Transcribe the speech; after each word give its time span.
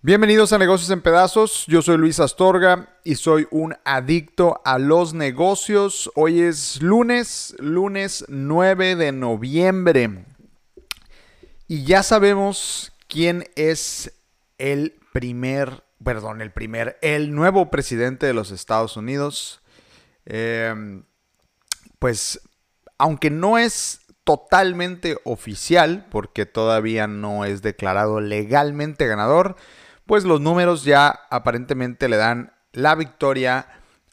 Bienvenidos 0.00 0.54
a 0.54 0.58
Negocios 0.58 0.88
en 0.90 1.02
Pedazos, 1.02 1.66
yo 1.66 1.82
soy 1.82 1.98
Luis 1.98 2.18
Astorga 2.18 2.96
y 3.04 3.16
soy 3.16 3.46
un 3.50 3.76
adicto 3.84 4.62
a 4.64 4.78
los 4.78 5.12
negocios. 5.12 6.10
Hoy 6.14 6.40
es 6.40 6.80
lunes, 6.80 7.54
lunes 7.58 8.24
9 8.28 8.96
de 8.96 9.12
noviembre. 9.12 10.24
Y 11.66 11.84
ya 11.84 12.02
sabemos 12.02 12.92
quién 13.06 13.44
es 13.54 14.14
el 14.56 14.94
primer, 15.12 15.84
perdón, 16.02 16.40
el 16.40 16.52
primer, 16.52 16.98
el 17.02 17.34
nuevo 17.34 17.70
presidente 17.70 18.24
de 18.24 18.32
los 18.32 18.50
Estados 18.50 18.96
Unidos. 18.96 19.60
Em, 20.24 21.04
pues, 21.98 22.40
aunque 22.98 23.30
no 23.30 23.58
es 23.58 24.00
totalmente 24.24 25.16
oficial, 25.24 26.06
porque 26.10 26.44
todavía 26.46 27.06
no 27.06 27.44
es 27.44 27.62
declarado 27.62 28.20
legalmente 28.20 29.06
ganador, 29.06 29.56
pues 30.04 30.24
los 30.24 30.40
números 30.40 30.84
ya 30.84 31.08
aparentemente 31.30 32.08
le 32.08 32.16
dan 32.16 32.52
la 32.72 32.94
victoria 32.94 33.68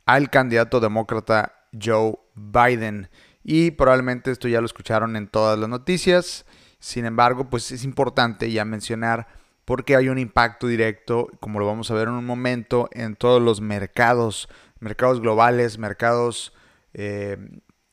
al 0.05 0.29
candidato 0.29 0.79
demócrata 0.79 1.53
Joe 1.81 2.17
Biden. 2.35 3.09
Y 3.43 3.71
probablemente 3.71 4.31
esto 4.31 4.47
ya 4.47 4.59
lo 4.59 4.65
escucharon 4.65 5.15
en 5.15 5.27
todas 5.27 5.59
las 5.59 5.69
noticias. 5.69 6.45
Sin 6.79 7.05
embargo, 7.05 7.49
pues 7.49 7.71
es 7.71 7.83
importante 7.83 8.51
ya 8.51 8.65
mencionar 8.65 9.27
porque 9.65 9.95
hay 9.95 10.09
un 10.09 10.19
impacto 10.19 10.67
directo, 10.67 11.27
como 11.39 11.59
lo 11.59 11.65
vamos 11.65 11.89
a 11.89 11.93
ver 11.95 12.07
en 12.07 12.13
un 12.13 12.25
momento, 12.25 12.87
en 12.91 13.15
todos 13.15 13.41
los 13.41 13.61
mercados, 13.61 14.47
mercados 14.79 15.19
globales, 15.19 15.77
mercados 15.77 16.53
eh, 16.93 17.37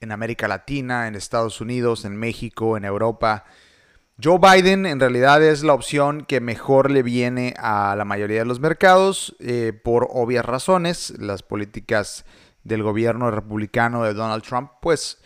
en 0.03 0.13
América 0.13 0.49
Latina, 0.49 1.07
en 1.07 1.15
Estados 1.15 1.61
Unidos, 1.61 2.05
en 2.05 2.17
México, 2.17 2.77
en 2.77 2.85
Europa. 2.85 3.45
Joe 4.23 4.39
Biden 4.39 4.85
en 4.85 5.01
realidad 5.01 5.43
es 5.43 5.63
la 5.63 5.73
opción 5.73 6.25
que 6.27 6.41
mejor 6.41 6.91
le 6.91 7.03
viene 7.03 7.55
a 7.59 7.95
la 7.97 8.05
mayoría 8.05 8.41
de 8.41 8.45
los 8.45 8.61
mercados 8.61 9.35
eh, 9.41 9.73
por 9.73 10.09
obvias 10.11 10.45
razones. 10.45 11.15
Las 11.19 11.43
políticas 11.43 12.25
del 12.65 12.83
gobierno 12.83 13.31
republicano 13.31 14.05
de 14.05 14.15
Donald 14.15 14.43
Trump 14.43 14.73
pues 14.81 15.19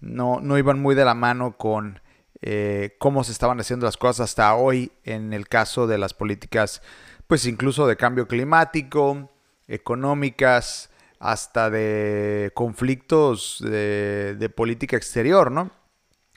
no, 0.00 0.40
no 0.40 0.56
iban 0.56 0.80
muy 0.80 0.94
de 0.94 1.04
la 1.04 1.14
mano 1.14 1.56
con 1.56 2.00
eh, 2.40 2.96
cómo 2.98 3.24
se 3.24 3.32
estaban 3.32 3.60
haciendo 3.60 3.86
las 3.86 3.96
cosas 3.96 4.30
hasta 4.30 4.54
hoy 4.54 4.92
en 5.04 5.32
el 5.32 5.48
caso 5.48 5.86
de 5.86 5.98
las 5.98 6.14
políticas 6.14 6.82
pues 7.26 7.44
incluso 7.46 7.86
de 7.86 7.96
cambio 7.96 8.26
climático, 8.26 9.30
económicas, 9.66 10.90
hasta 11.20 11.70
de 11.70 12.50
conflictos 12.54 13.58
de, 13.60 14.36
de 14.38 14.48
política 14.48 14.96
exterior, 14.96 15.50
¿no? 15.50 15.70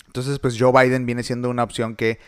Entonces, 0.07 0.39
pues 0.39 0.57
Joe 0.59 0.73
Biden 0.73 1.05
viene 1.05 1.23
siendo 1.23 1.49
una 1.49 1.63
opción 1.63 1.95
que 1.95 2.19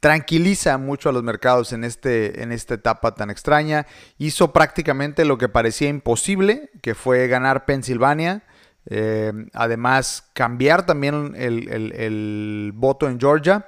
tranquiliza 0.00 0.78
mucho 0.78 1.08
a 1.08 1.12
los 1.12 1.22
mercados 1.22 1.72
en, 1.72 1.84
este, 1.84 2.42
en 2.42 2.52
esta 2.52 2.74
etapa 2.74 3.14
tan 3.14 3.30
extraña. 3.30 3.86
Hizo 4.18 4.52
prácticamente 4.52 5.24
lo 5.24 5.38
que 5.38 5.48
parecía 5.48 5.88
imposible, 5.88 6.70
que 6.82 6.94
fue 6.94 7.28
ganar 7.28 7.64
Pensilvania. 7.64 8.44
Eh, 8.88 9.32
además, 9.52 10.30
cambiar 10.32 10.86
también 10.86 11.34
el, 11.36 12.72
voto 12.74 13.08
en 13.08 13.18
Georgia. 13.18 13.66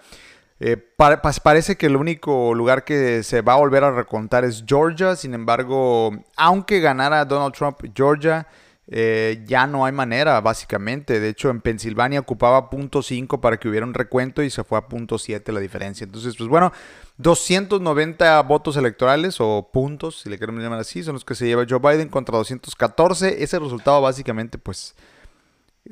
Eh, 0.61 0.77
parece 0.77 1.77
que 1.77 1.87
el 1.87 1.97
único 1.97 2.53
lugar 2.55 2.85
que 2.85 3.23
se 3.23 3.43
va 3.43 3.55
a 3.55 3.59
volver 3.59 3.85
a 3.85 3.93
recontar 3.93 4.45
es 4.45 4.65
Georgia. 4.67 5.17
Sin 5.17 5.35
embargo, 5.35 6.11
aunque 6.37 6.81
ganara 6.81 7.25
Donald 7.25 7.55
Trump 7.55 7.79
Georgia, 7.95 8.47
eh, 8.91 9.45
ya 9.47 9.67
no 9.67 9.85
hay 9.85 9.93
manera, 9.93 10.41
básicamente. 10.41 11.21
De 11.21 11.29
hecho, 11.29 11.51
en 11.51 11.61
Pensilvania 11.61 12.21
ocupaba 12.21 12.71
.5 12.71 13.41
para 13.41 13.59
que 13.59 13.69
hubiera 13.69 13.85
un 13.85 13.95
recuento 13.95 14.43
y 14.43 14.51
se 14.51 14.65
fue 14.65 14.79
a 14.79 14.83
.7 14.89 15.53
la 15.53 15.61
diferencia. 15.61 16.05
Entonces, 16.05 16.35
pues 16.37 16.49
bueno, 16.49 16.73
290 17.19 18.41
votos 18.43 18.77
electorales 18.77 19.37
o 19.41 19.69
puntos, 19.73 20.21
si 20.23 20.31
le 20.31 20.39
queremos 20.39 20.63
llamar 20.63 20.81
así, 20.81 21.03
son 21.03 21.15
los 21.15 21.25
que 21.25 21.35
se 21.35 21.47
lleva 21.47 21.67
Joe 21.69 21.81
Biden 21.81 22.09
contra 22.09 22.39
214. 22.39 23.43
Ese 23.43 23.59
resultado 23.59 24.01
básicamente, 24.01 24.57
pues, 24.57 24.95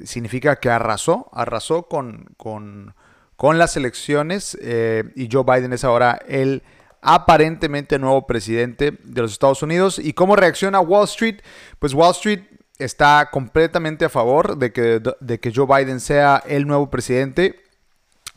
significa 0.05 0.57
que 0.57 0.71
arrasó, 0.71 1.29
arrasó 1.33 1.85
con, 1.85 2.27
con, 2.37 2.95
con 3.37 3.59
las 3.59 3.77
elecciones 3.77 4.57
eh, 4.61 5.05
y 5.15 5.29
Joe 5.31 5.45
Biden 5.45 5.73
es 5.73 5.85
ahora 5.85 6.19
el 6.27 6.63
aparentemente 7.03 7.99
nuevo 7.99 8.27
presidente 8.27 8.99
de 9.05 9.23
los 9.23 9.33
Estados 9.33 9.63
Unidos. 9.63 9.99
¿Y 9.99 10.13
cómo 10.13 10.37
reacciona 10.37 10.81
Wall 10.81 11.05
Street? 11.05 11.41
Pues 11.79 11.95
Wall 11.95 12.13
Street 12.13 12.41
está 12.79 13.29
completamente 13.31 14.05
a 14.05 14.09
favor 14.09 14.59
de 14.59 14.73
que, 14.73 15.01
de 15.21 15.41
que 15.41 15.53
Joe 15.55 15.67
Biden 15.67 16.01
sea 16.01 16.43
el 16.47 16.67
nuevo 16.67 16.91
presidente. 16.91 17.63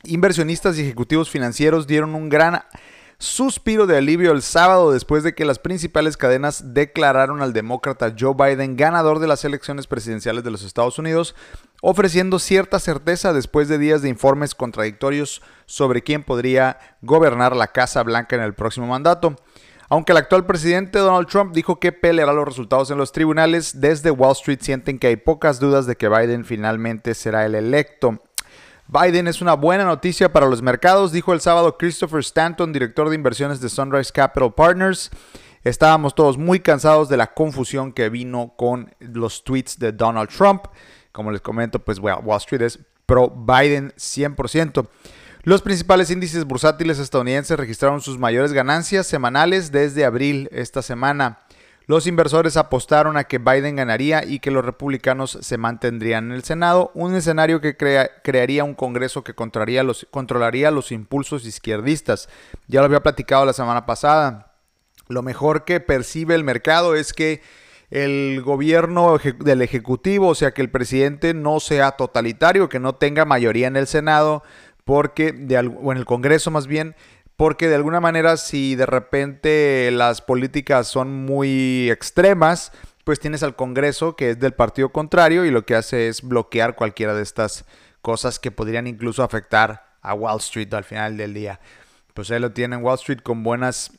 Inversionistas 0.04 0.78
y 0.78 0.82
ejecutivos 0.82 1.30
financieros 1.30 1.88
dieron 1.88 2.16
un 2.16 2.30
gran 2.30 2.62
suspiro 3.20 3.86
de 3.86 3.98
alivio 3.98 4.32
el 4.32 4.42
sábado 4.42 4.94
después 4.94 5.24
de 5.24 5.36
que 5.36 5.44
las 5.44 5.60
principales 5.60 6.16
cadenas 6.16 6.74
declararon 6.74 7.42
al 7.42 7.52
demócrata 7.52 8.16
Joe 8.18 8.34
Biden 8.34 8.78
ganador 8.78 9.20
de 9.20 9.28
las 9.28 9.44
elecciones 9.44 9.88
presidenciales 9.88 10.46
de 10.46 10.52
los 10.52 10.64
Estados 10.64 10.98
Unidos, 10.98 11.36
ofreciendo 11.82 12.40
cierta 12.40 12.80
certeza 12.80 13.34
después 13.34 13.68
de 13.68 13.78
días 13.78 14.02
de 14.02 14.10
informes 14.10 14.56
contradictorios 14.56 15.42
sobre 15.66 16.02
quién 16.02 16.24
podría 16.24 16.80
gobernar 17.02 17.56
la 17.58 17.68
Casa 17.68 18.02
Blanca 18.04 18.38
en 18.38 18.42
el 18.42 18.54
próximo 18.54 18.88
mandato. 18.88 19.36
Aunque 19.90 20.14
el 20.14 20.20
actual 20.20 20.46
presidente 20.46 21.00
Donald 21.00 21.28
Trump 21.28 21.54
dijo 21.54 21.80
que 21.80 21.92
peleará 21.92 22.32
los 22.32 22.48
resultados 22.48 22.90
en 22.92 23.00
los 23.00 23.12
tribunales, 23.12 23.82
desde 23.82 24.12
Wall 24.12 24.34
Street 24.34 24.60
sienten 24.62 24.98
que 24.98 25.08
hay 25.08 25.18
pocas 25.18 25.60
dudas 25.60 25.88
de 25.88 25.98
que 25.98 26.08
Biden 26.08 26.46
finalmente 26.46 27.14
será 27.16 27.46
el 27.46 27.56
electo. 27.56 28.22
Biden 28.92 29.28
es 29.28 29.40
una 29.40 29.54
buena 29.54 29.86
noticia 29.86 30.34
para 30.34 30.48
los 30.48 30.64
mercados, 30.64 31.12
dijo 31.12 31.32
el 31.32 31.42
sábado 31.42 31.78
Christopher 31.78 32.22
Stanton, 32.22 32.74
director 32.74 33.08
de 33.08 33.14
inversiones 33.14 33.62
de 33.62 33.70
Sunrise 33.70 34.12
Capital 34.12 34.52
Partners. 34.52 35.12
Estábamos 35.64 36.16
todos 36.16 36.40
muy 36.40 36.60
cansados 36.60 37.08
de 37.08 37.16
la 37.16 37.32
confusión 37.36 37.94
que 37.94 38.10
vino 38.10 38.56
con 38.58 38.92
los 38.98 39.44
tweets 39.44 39.78
de 39.78 39.92
Donald 39.92 40.30
Trump. 40.36 40.64
Como 41.12 41.30
les 41.30 41.40
comento, 41.40 41.78
pues 41.78 42.00
Wall 42.00 42.38
Street 42.38 42.64
es 42.64 42.80
pro 43.06 43.30
Biden 43.30 43.92
100%. 43.92 44.88
Los 45.44 45.62
principales 45.62 46.10
índices 46.10 46.46
bursátiles 46.46 46.98
estadounidenses 46.98 47.60
registraron 47.60 48.02
sus 48.02 48.18
mayores 48.18 48.54
ganancias 48.54 49.06
semanales 49.06 49.72
desde 49.72 50.04
abril 50.04 50.50
esta 50.52 50.82
semana. 50.82 51.38
Los 51.90 52.06
inversores 52.06 52.56
apostaron 52.56 53.18
a 53.18 53.24
que 53.24 53.40
Biden 53.40 53.78
ganaría 53.78 54.24
y 54.24 54.38
que 54.38 54.52
los 54.52 54.64
republicanos 54.64 55.40
se 55.42 55.58
mantendrían 55.58 56.26
en 56.26 56.34
el 56.34 56.44
Senado, 56.44 56.92
un 56.94 57.16
escenario 57.16 57.62
que 57.62 57.76
crearía 57.76 58.64
un 58.64 58.76
Congreso 58.76 59.24
que 59.24 59.34
los, 59.84 60.08
controlaría 60.12 60.70
los 60.70 60.92
impulsos 60.92 61.48
izquierdistas. 61.48 62.30
Ya 62.68 62.82
lo 62.82 62.86
había 62.86 63.02
platicado 63.02 63.44
la 63.44 63.54
semana 63.54 63.88
pasada. 63.88 64.54
Lo 65.08 65.24
mejor 65.24 65.66
que 65.66 65.80
percibe 65.80 66.36
el 66.36 66.44
mercado 66.44 66.94
es 66.94 67.12
que 67.12 67.42
el 67.90 68.44
gobierno 68.44 69.18
del 69.40 69.64
Ejecutivo, 69.64 70.28
o 70.28 70.36
sea, 70.36 70.52
que 70.52 70.62
el 70.62 70.70
presidente 70.70 71.34
no 71.34 71.60
sea 71.60 71.94
totalitario, 71.94 72.70
que 72.70 72.80
no 72.80 72.94
tenga 72.94 73.26
mayoría 73.26 73.66
en 73.66 73.78
el 73.78 73.88
Senado, 73.88 74.44
porque, 74.86 75.32
de, 75.32 75.58
o 75.58 75.92
en 75.92 75.98
el 75.98 76.06
Congreso 76.06 76.52
más 76.52 76.68
bien, 76.68 76.96
porque 77.40 77.70
de 77.70 77.76
alguna 77.76 78.02
manera 78.02 78.36
si 78.36 78.76
de 78.76 78.86
repente 78.86 79.92
las 79.94 80.20
políticas 80.20 80.90
son 80.90 81.26
muy 81.26 81.90
extremas, 81.90 82.74
pues 83.06 83.22
tienes 83.22 83.44
al 83.44 83.56
Congreso 83.56 84.18
que 84.18 84.32
es 84.32 84.40
del 84.42 84.52
partido 84.52 84.90
contrario 84.90 85.46
y 85.46 85.50
lo 85.50 85.66
que 85.66 85.76
hace 85.76 86.10
es 86.10 86.22
bloquear 86.22 86.76
cualquiera 86.76 87.14
de 87.14 87.24
estas 87.24 87.64
cosas 88.02 88.40
que 88.40 88.52
podrían 88.52 88.88
incluso 88.88 89.24
afectar 89.24 89.96
a 90.02 90.14
Wall 90.16 90.40
Street 90.40 90.74
al 90.74 90.84
final 90.84 91.16
del 91.16 91.34
día. 91.34 91.62
Pues 92.14 92.30
ahí 92.30 92.42
lo 92.42 92.52
tienen 92.52 92.84
Wall 92.84 92.96
Street 92.96 93.22
con 93.24 93.42
buenas, 93.42 93.98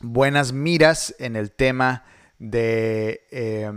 buenas 0.00 0.52
miras 0.52 1.14
en 1.18 1.36
el 1.36 1.52
tema 1.52 2.04
de, 2.38 3.22
eh, 3.30 3.72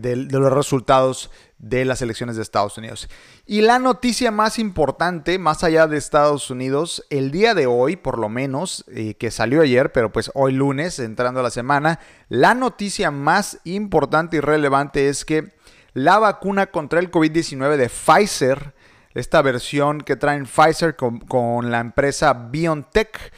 de 0.00 0.16
los 0.16 0.52
resultados 0.52 1.30
de 1.62 1.84
las 1.84 2.02
elecciones 2.02 2.36
de 2.36 2.42
Estados 2.42 2.76
Unidos. 2.76 3.08
Y 3.46 3.62
la 3.62 3.78
noticia 3.78 4.30
más 4.32 4.58
importante, 4.58 5.38
más 5.38 5.62
allá 5.64 5.86
de 5.86 5.96
Estados 5.96 6.50
Unidos, 6.50 7.06
el 7.08 7.30
día 7.30 7.54
de 7.54 7.66
hoy, 7.66 7.96
por 7.96 8.18
lo 8.18 8.28
menos, 8.28 8.84
eh, 8.88 9.14
que 9.14 9.30
salió 9.30 9.62
ayer, 9.62 9.92
pero 9.92 10.12
pues 10.12 10.30
hoy 10.34 10.52
lunes, 10.52 10.98
entrando 10.98 11.40
a 11.40 11.44
la 11.44 11.50
semana, 11.50 12.00
la 12.28 12.54
noticia 12.54 13.12
más 13.12 13.60
importante 13.64 14.38
y 14.38 14.40
relevante 14.40 15.08
es 15.08 15.24
que 15.24 15.54
la 15.94 16.18
vacuna 16.18 16.66
contra 16.66 16.98
el 16.98 17.12
COVID-19 17.12 17.76
de 17.76 17.88
Pfizer, 17.88 18.74
esta 19.14 19.40
versión 19.40 20.00
que 20.00 20.16
traen 20.16 20.46
Pfizer 20.46 20.96
con, 20.96 21.70
la 21.70 21.78
empresa 21.78 22.32
BioNTech, 22.32 23.32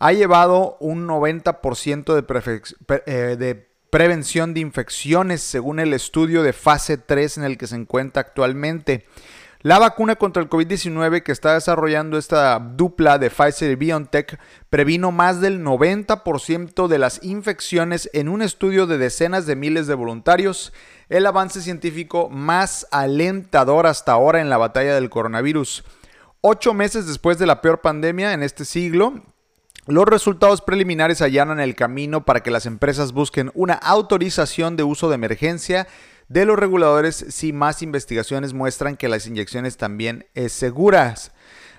ha 0.00 0.12
llevado 0.12 0.76
un 0.80 1.06
90% 1.06 2.14
de, 2.14 3.02
eh, 3.06 3.36
de 3.36 3.67
prevención 3.90 4.54
de 4.54 4.60
infecciones 4.60 5.40
según 5.42 5.80
el 5.80 5.94
estudio 5.94 6.42
de 6.42 6.52
fase 6.52 6.98
3 6.98 7.38
en 7.38 7.44
el 7.44 7.58
que 7.58 7.66
se 7.66 7.76
encuentra 7.76 8.20
actualmente. 8.20 9.06
La 9.62 9.80
vacuna 9.80 10.14
contra 10.14 10.40
el 10.40 10.48
COVID-19 10.48 11.24
que 11.24 11.32
está 11.32 11.54
desarrollando 11.54 12.16
esta 12.16 12.60
dupla 12.60 13.18
de 13.18 13.28
Pfizer 13.28 13.72
y 13.72 13.74
BioNTech 13.74 14.38
previno 14.70 15.10
más 15.10 15.40
del 15.40 15.64
90% 15.64 16.86
de 16.86 16.98
las 16.98 17.24
infecciones 17.24 18.08
en 18.12 18.28
un 18.28 18.40
estudio 18.40 18.86
de 18.86 18.98
decenas 18.98 19.46
de 19.46 19.56
miles 19.56 19.88
de 19.88 19.94
voluntarios, 19.94 20.72
el 21.08 21.26
avance 21.26 21.60
científico 21.60 22.28
más 22.30 22.86
alentador 22.92 23.88
hasta 23.88 24.12
ahora 24.12 24.40
en 24.40 24.48
la 24.48 24.58
batalla 24.58 24.94
del 24.94 25.10
coronavirus. 25.10 25.82
Ocho 26.40 26.72
meses 26.72 27.08
después 27.08 27.36
de 27.38 27.46
la 27.46 27.60
peor 27.60 27.80
pandemia 27.80 28.34
en 28.34 28.44
este 28.44 28.64
siglo, 28.64 29.24
los 29.88 30.04
resultados 30.04 30.60
preliminares 30.60 31.22
allanan 31.22 31.60
el 31.60 31.74
camino 31.74 32.26
para 32.26 32.42
que 32.42 32.50
las 32.50 32.66
empresas 32.66 33.12
busquen 33.12 33.50
una 33.54 33.72
autorización 33.72 34.76
de 34.76 34.82
uso 34.82 35.08
de 35.08 35.14
emergencia 35.14 35.88
de 36.28 36.44
los 36.44 36.58
reguladores 36.58 37.24
si 37.30 37.54
más 37.54 37.80
investigaciones 37.80 38.52
muestran 38.52 38.98
que 38.98 39.08
las 39.08 39.26
inyecciones 39.26 39.78
también 39.78 40.26
es 40.34 40.52
seguras. 40.52 41.32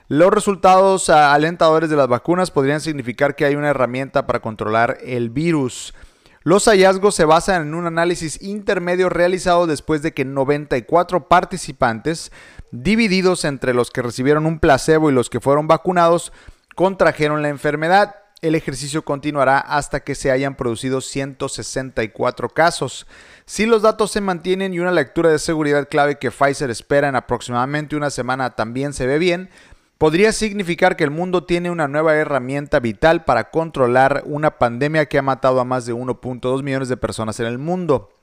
Los 0.07 0.31
resultados 0.31 1.11
alentadores 1.11 1.91
de 1.91 1.97
las 1.97 2.07
vacunas 2.07 2.50
podrían 2.50 2.81
significar 2.81 3.35
que 3.35 3.45
hay 3.45 3.56
una 3.56 3.69
herramienta 3.69 4.25
para 4.25 4.39
controlar 4.39 4.97
el 5.03 5.29
virus. 5.29 5.94
Los 6.41 6.65
hallazgos 6.65 7.13
se 7.13 7.25
basan 7.25 7.61
en 7.61 7.73
un 7.75 7.85
análisis 7.85 8.41
intermedio 8.41 9.09
realizado 9.09 9.67
después 9.67 10.01
de 10.01 10.15
que 10.15 10.25
94 10.25 11.27
participantes, 11.27 12.31
divididos 12.71 13.45
entre 13.45 13.75
los 13.75 13.91
que 13.91 14.01
recibieron 14.01 14.47
un 14.47 14.57
placebo 14.57 15.11
y 15.11 15.13
los 15.13 15.29
que 15.29 15.39
fueron 15.39 15.67
vacunados, 15.67 16.33
contrajeron 16.80 17.42
la 17.42 17.50
enfermedad. 17.50 18.16
El 18.42 18.56
ejercicio 18.56 19.04
continuará 19.04 19.60
hasta 19.60 20.00
que 20.00 20.16
se 20.16 20.31
hayan 20.31 20.56
producido 20.56 21.02
164 21.02 22.48
casos. 22.48 23.06
Si 23.46 23.66
los 23.66 23.81
datos 23.81 24.12
se 24.12 24.22
mantienen 24.22 24.74
y 24.74 24.80
una 24.80 24.94
lectura 24.94 25.30
de 25.30 25.40
seguridad 25.40 25.90
clave 25.90 26.20
que 26.20 26.31
Pfizer 26.31 26.70
espera 26.70 27.10
en 27.10 27.18
aproximadamente 27.18 27.98
una 27.98 28.10
semana 28.10 28.52
también 28.52 28.94
se 28.94 29.08
ve 29.08 29.18
bien, 29.18 29.50
podría 29.98 30.31
significar 30.31 30.96
que 30.96 31.04
el 31.04 31.12
mundo 31.12 31.44
tiene 31.44 31.70
una 31.70 31.90
nueva 31.90 32.16
herramienta 32.16 32.80
vital 32.80 33.26
para 33.26 33.50
controlar 33.50 34.24
una 34.26 34.58
pandemia 34.58 35.08
que 35.08 35.18
ha 35.18 35.22
matado 35.22 35.60
a 35.60 35.66
más 35.66 35.86
de 35.86 35.94
1.2 35.94 36.64
millones 36.64 36.88
de 36.88 36.96
personas 36.96 37.42
en 37.42 37.48
el 37.48 37.58
mundo. 37.58 38.14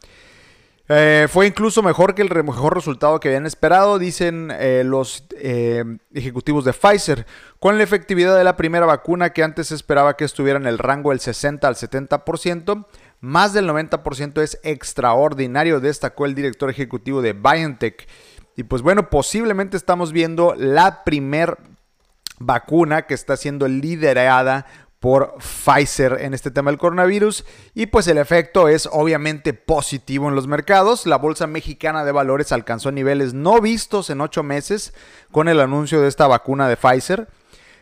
Eh, 0.89 1.27
fue 1.29 1.49
incluso 1.49 1.83
mejor 1.83 2.15
que 2.15 2.23
el 2.23 2.45
mejor 2.45 2.75
resultado 2.75 3.19
que 3.19 3.29
habían 3.29 3.47
esperado, 3.47 3.99
dicen 3.99 4.53
eh, 4.53 4.83
los 4.85 5.25
eh, 5.37 5.85
ejecutivos 6.15 6.65
de 6.65 6.73
Pfizer, 6.73 7.27
con 7.59 7.77
la 7.77 7.85
efectividad 7.85 8.37
de 8.37 8.45
la 8.45 8.57
primera 8.57 8.87
vacuna 8.87 9.31
que 9.31 9.43
antes 9.43 9.73
esperaba 9.73 10.17
que 10.17 10.25
estuviera 10.25 10.59
en 10.59 10.67
el 10.67 10.79
rango 10.79 11.11
del 11.11 11.19
60 11.19 11.67
al 11.67 11.75
70%, 11.75 12.87
más 13.21 13.53
del 13.53 13.69
90% 13.69 14.41
es 14.43 14.61
extraordinario, 14.63 15.81
destacó 15.81 16.27
el 16.27 16.37
director 16.37 16.71
ejecutivo 16.71 17.21
de 17.21 17.33
BioNTech. 17.33 18.07
Y 18.57 18.63
pues 18.63 18.83
bueno, 18.83 19.11
posiblemente 19.11 19.77
estamos 19.77 20.13
viendo 20.13 20.55
la 20.57 21.03
primer 21.03 21.59
vacuna 22.39 23.03
que 23.03 23.15
está 23.15 23.37
siendo 23.37 23.67
liderada 23.67 24.67
por 25.01 25.37
Pfizer 25.39 26.19
en 26.21 26.35
este 26.35 26.51
tema 26.51 26.71
del 26.71 26.79
coronavirus 26.79 27.45
y 27.75 27.87
pues 27.87 28.09
el 28.09 28.19
efecto 28.19 28.69
es 28.69 28.89
obviamente 28.91 29.53
positivo 29.53 30.29
en 30.29 30.35
los 30.35 30.47
mercados. 30.47 31.07
La 31.07 31.19
Bolsa 31.19 31.47
Mexicana 31.47 32.05
de 32.05 32.13
Valores 32.13 32.53
alcanzó 32.53 32.91
niveles 32.91 33.35
no 33.35 33.61
vistos 33.61 34.11
en 34.11 34.21
ocho 34.21 34.43
meses 34.43 34.95
con 35.31 35.49
el 35.49 35.61
anuncio 35.61 36.01
de 36.01 36.09
esta 36.09 36.27
vacuna 36.27 36.69
de 36.69 36.77
Pfizer. 36.77 37.29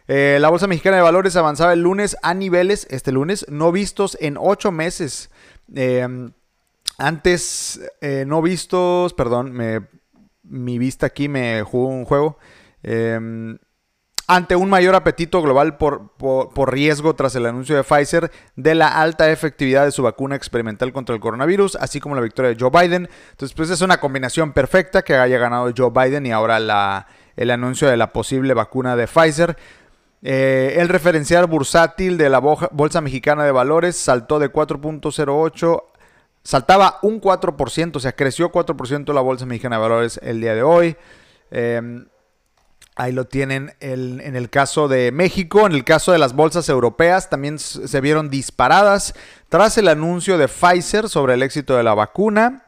Eh, 0.06 0.38
la 0.40 0.50
Bolsa 0.50 0.66
Mexicana 0.66 0.96
de 0.96 1.02
Valores 1.02 1.36
avanzaba 1.36 1.72
el 1.72 1.80
lunes 1.80 2.16
a 2.22 2.34
niveles, 2.34 2.86
este 2.90 3.10
lunes, 3.10 3.46
no 3.48 3.72
vistos 3.72 4.18
en 4.20 4.36
ocho 4.38 4.70
meses. 4.70 5.30
Em, 5.74 6.32
antes, 6.98 7.80
eh, 8.00 8.24
no 8.26 8.42
vistos, 8.42 9.14
perdón, 9.14 9.54
mi 10.42 10.78
vista 10.78 11.06
aquí 11.06 11.28
me 11.28 11.62
jugó 11.62 11.88
un 11.88 12.04
juego. 12.04 12.38
Em, 12.82 13.58
ante 14.26 14.56
un 14.56 14.70
mayor 14.70 14.94
apetito 14.94 15.42
global 15.42 15.76
por, 15.76 16.10
riesgo 16.72 17.14
tras 17.14 17.34
el 17.36 17.46
anuncio 17.46 17.76
de 17.76 17.84
Pfizer 17.84 18.30
de 18.56 18.74
la 18.74 19.00
alta 19.00 19.30
efectividad 19.30 19.84
de 19.84 19.92
su 19.92 20.02
vacuna 20.02 20.36
experimental 20.36 20.92
contra 20.92 21.14
el 21.14 21.20
coronavirus, 21.20 21.76
así 21.76 22.00
como 22.00 22.14
la 22.14 22.22
victoria 22.22 22.50
de 22.50 22.56
Joe 22.58 22.70
Biden. 22.70 23.08
Entonces, 23.30 23.54
pues 23.54 23.70
es 23.70 23.80
una 23.82 23.98
combinación 23.98 24.52
perfecta 24.52 25.02
que 25.02 25.14
haya 25.16 25.38
ganado 25.38 25.70
Joe 25.76 25.90
Biden 25.90 26.26
y 26.26 26.32
ahora 26.32 26.58
la, 26.58 27.06
el 27.36 27.50
anuncio 27.50 27.88
de 27.88 27.96
la 27.96 28.12
posible 28.12 28.54
vacuna 28.54 28.96
de 28.96 29.06
Pfizer. 29.06 29.56
Eh, 30.22 30.76
el 30.78 30.88
referencial 30.88 31.46
bursátil 31.46 32.16
de 32.16 32.30
la 32.30 32.38
Bolsa 32.38 33.02
Mexicana 33.02 33.44
de 33.44 33.52
Valores 33.52 33.96
saltó 33.96 34.38
de 34.38 34.50
4.08 34.50 35.82
saltaba 36.42 36.98
un 37.00 37.22
4%, 37.22 37.96
o 37.96 38.00
sea, 38.00 38.12
creció 38.12 38.52
4% 38.52 39.14
la 39.14 39.22
Bolsa 39.22 39.46
Mexicana 39.46 39.76
de 39.76 39.82
Valores 39.82 40.20
el 40.22 40.40
día 40.42 40.54
de 40.54 40.62
hoy. 40.62 40.96
Eh, 41.50 42.04
Ahí 42.96 43.10
lo 43.10 43.24
tienen 43.24 43.72
en 43.80 44.36
el 44.36 44.50
caso 44.50 44.86
de 44.86 45.10
México, 45.10 45.66
en 45.66 45.72
el 45.72 45.82
caso 45.82 46.12
de 46.12 46.18
las 46.18 46.32
bolsas 46.32 46.68
europeas 46.68 47.28
también 47.28 47.58
se 47.58 48.00
vieron 48.00 48.30
disparadas 48.30 49.14
tras 49.48 49.76
el 49.78 49.88
anuncio 49.88 50.38
de 50.38 50.46
Pfizer 50.46 51.08
sobre 51.08 51.34
el 51.34 51.42
éxito 51.42 51.76
de 51.76 51.82
la 51.82 51.94
vacuna. 51.94 52.66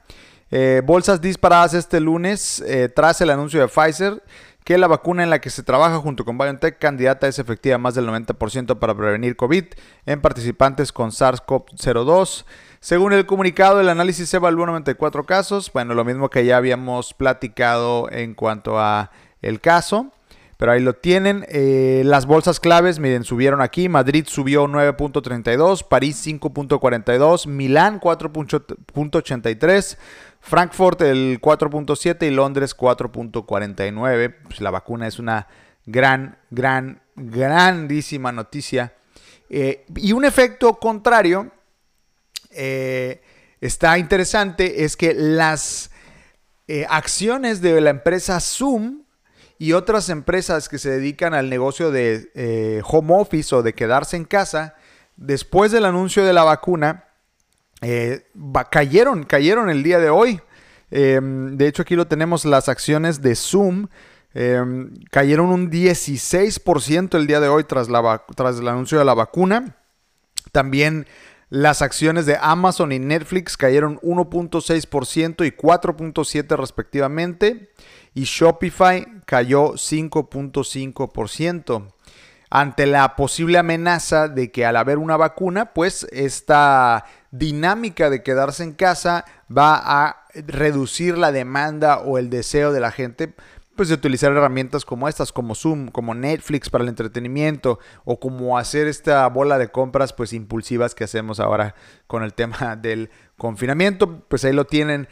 Eh, 0.50 0.82
bolsas 0.84 1.20
disparadas 1.20 1.74
este 1.74 2.00
lunes 2.00 2.60
eh, 2.66 2.88
tras 2.88 3.20
el 3.20 3.30
anuncio 3.30 3.60
de 3.60 3.68
Pfizer 3.68 4.22
que 4.66 4.78
la 4.78 4.88
vacuna 4.88 5.22
en 5.22 5.30
la 5.30 5.40
que 5.40 5.48
se 5.48 5.62
trabaja 5.62 5.98
junto 5.98 6.24
con 6.24 6.38
BioNTech 6.38 6.76
candidata 6.80 7.28
es 7.28 7.38
efectiva 7.38 7.78
más 7.78 7.94
del 7.94 8.08
90% 8.08 8.80
para 8.80 8.96
prevenir 8.96 9.36
COVID 9.36 9.64
en 10.06 10.20
participantes 10.20 10.90
con 10.90 11.12
SARS-CoV-02. 11.12 12.44
Según 12.80 13.12
el 13.12 13.26
comunicado, 13.26 13.80
el 13.80 13.88
análisis 13.88 14.34
evaluó 14.34 14.66
94 14.66 15.24
casos, 15.24 15.70
bueno, 15.72 15.94
lo 15.94 16.04
mismo 16.04 16.30
que 16.30 16.44
ya 16.44 16.56
habíamos 16.56 17.14
platicado 17.14 18.10
en 18.10 18.34
cuanto 18.34 18.80
a 18.80 19.12
el 19.42 19.60
caso. 19.60 20.12
Pero 20.56 20.72
ahí 20.72 20.80
lo 20.80 20.94
tienen. 20.94 21.44
Eh, 21.48 22.02
las 22.04 22.24
bolsas 22.26 22.60
claves, 22.60 22.98
miren, 22.98 23.24
subieron 23.24 23.60
aquí. 23.60 23.90
Madrid 23.90 24.24
subió 24.26 24.66
9.32, 24.66 25.86
París 25.86 26.26
5.42, 26.26 27.46
Milán 27.46 28.00
4.83, 28.00 29.98
Frankfurt 30.40 31.02
el 31.02 31.40
4.7 31.40 32.26
y 32.26 32.30
Londres 32.30 32.74
4.49. 32.74 34.34
Pues 34.44 34.60
la 34.62 34.70
vacuna 34.70 35.06
es 35.06 35.18
una 35.18 35.46
gran, 35.84 36.38
gran, 36.50 37.02
grandísima 37.16 38.32
noticia. 38.32 38.94
Eh, 39.50 39.84
y 39.94 40.12
un 40.12 40.24
efecto 40.24 40.74
contrario 40.76 41.52
eh, 42.50 43.22
está 43.60 43.98
interesante, 43.98 44.84
es 44.84 44.96
que 44.96 45.12
las 45.12 45.90
acciones 46.88 47.60
de 47.60 47.80
la 47.80 47.90
empresa 47.90 48.40
Zoom 48.40 49.06
y 49.58 49.73
otras 49.73 50.08
empresas 50.08 50.69
que 50.69 50.79
se 50.79 50.91
dedican 50.91 51.35
al 51.35 51.49
negocio 51.49 51.91
de 51.91 52.31
eh, 52.35 52.82
home 52.85 53.14
office 53.14 53.55
o 53.55 53.62
de 53.62 53.75
quedarse 53.75 54.17
en 54.17 54.25
casa, 54.25 54.75
después 55.17 55.73
del 55.73 55.85
anuncio 55.85 56.25
de 56.25 56.32
la 56.32 56.44
vacuna, 56.44 57.05
eh, 57.81 58.26
cayeron, 58.70 59.25
cayeron 59.25 59.70
el 59.70 59.82
día 59.82 59.99
de 59.99 60.11
hoy. 60.11 60.41
Em, 60.91 61.56
de 61.56 61.67
hecho, 61.67 61.82
aquí 61.82 61.97
lo 61.97 62.06
tenemos, 62.06 62.44
las 62.44 62.69
acciones 62.69 63.23
de 63.23 63.35
Zoom 63.35 63.89
cayeron 65.10 65.46
un 65.46 65.70
16% 65.70 67.17
el 67.17 67.27
día 67.27 67.41
de 67.41 67.48
hoy 67.48 67.65
tras, 67.65 67.89
la 67.89 68.22
tras 68.34 68.58
el 68.58 68.69
anuncio 68.69 68.98
de 68.98 69.05
la 69.06 69.15
vacuna. 69.15 69.77
También 70.53 71.06
las 71.48 71.81
acciones 71.81 72.26
de 72.26 72.36
Amazon 72.41 72.91
y 72.93 72.98
Netflix 72.98 73.56
cayeron 73.56 74.00
1.6% 74.00 75.46
y 75.46 75.53
4.7% 75.53 76.56
respectivamente 76.56 77.70
y 78.15 78.24
Shopify 78.24 79.06
cayó 79.26 79.74
5.5% 79.74 81.93
ante 82.50 82.86
la 82.86 83.17
posible 83.17 83.58
amenaza 83.58 84.29
de 84.29 84.50
que 84.50 84.65
al 84.65 84.76
haber 84.76 84.98
una 84.98 85.17
vacuna, 85.17 85.72
pues 85.72 86.06
esta 86.12 87.05
dinámica 87.31 88.08
de 88.08 88.22
quedarse 88.22 88.62
en 88.62 88.72
casa 88.72 89.24
va 89.55 89.81
a 89.84 90.24
reducir 90.34 91.19
la 91.19 91.32
demanda 91.32 91.98
o 91.98 92.19
el 92.19 92.31
deseo 92.31 92.72
de 92.72 92.81
la 92.81 92.93
gente 92.93 93.34
pues 93.76 93.88
de 93.88 93.94
utilizar 93.94 94.32
herramientas 94.32 94.84
como 94.84 95.08
estas, 95.08 95.32
como 95.32 95.54
Zoom, 95.54 95.88
como 95.88 96.14
Netflix 96.14 96.70
para 96.70 96.82
el 96.82 96.88
entretenimiento 96.88 97.78
o 98.04 98.18
como 98.18 98.58
hacer 98.58 98.86
esta 98.86 99.26
bola 99.28 99.58
de 99.58 99.68
compras 99.68 100.12
pues 100.12 100.32
impulsivas 100.32 100.94
que 100.94 101.04
hacemos 101.04 101.38
ahora 101.38 101.74
con 102.06 102.22
el 102.22 102.34
tema 102.34 102.76
del 102.82 103.10
confinamiento, 103.36 104.20
pues 104.28 104.44
ahí 104.44 104.52
lo 104.52 104.64
tienen 104.64 105.08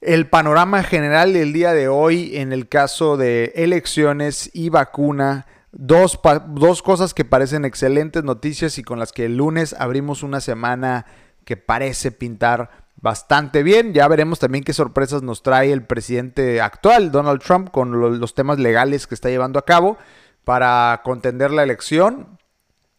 el 0.00 0.28
panorama 0.28 0.82
general 0.82 1.32
del 1.32 1.52
día 1.52 1.72
de 1.72 1.88
hoy 1.88 2.36
en 2.36 2.52
el 2.52 2.68
caso 2.68 3.16
de 3.16 3.52
elecciones 3.56 4.50
y 4.52 4.68
vacuna. 4.68 5.46
Dos, 5.72 6.18
dos, 6.48 6.82
cosas 6.82 7.12
que 7.14 7.24
parecen 7.24 7.64
excelentes 7.64 8.24
noticias 8.24 8.78
y 8.78 8.82
con 8.82 8.98
las 8.98 9.12
que 9.12 9.26
el 9.26 9.36
lunes 9.36 9.74
abrimos 9.78 10.22
una 10.22 10.40
semana 10.40 11.04
que 11.44 11.56
parece 11.56 12.10
pintar 12.10 12.87
bastante 13.00 13.62
bien. 13.62 13.94
Ya 13.94 14.08
veremos 14.08 14.38
también 14.38 14.64
qué 14.64 14.72
sorpresas 14.72 15.22
nos 15.22 15.42
trae 15.42 15.72
el 15.72 15.84
presidente 15.84 16.60
actual, 16.60 17.10
Donald 17.10 17.42
Trump, 17.42 17.70
con 17.70 18.18
los 18.20 18.34
temas 18.34 18.58
legales 18.58 19.06
que 19.06 19.14
está 19.14 19.28
llevando 19.28 19.58
a 19.58 19.64
cabo 19.64 19.98
para 20.44 21.00
contender 21.04 21.50
la 21.50 21.62
elección. 21.62 22.38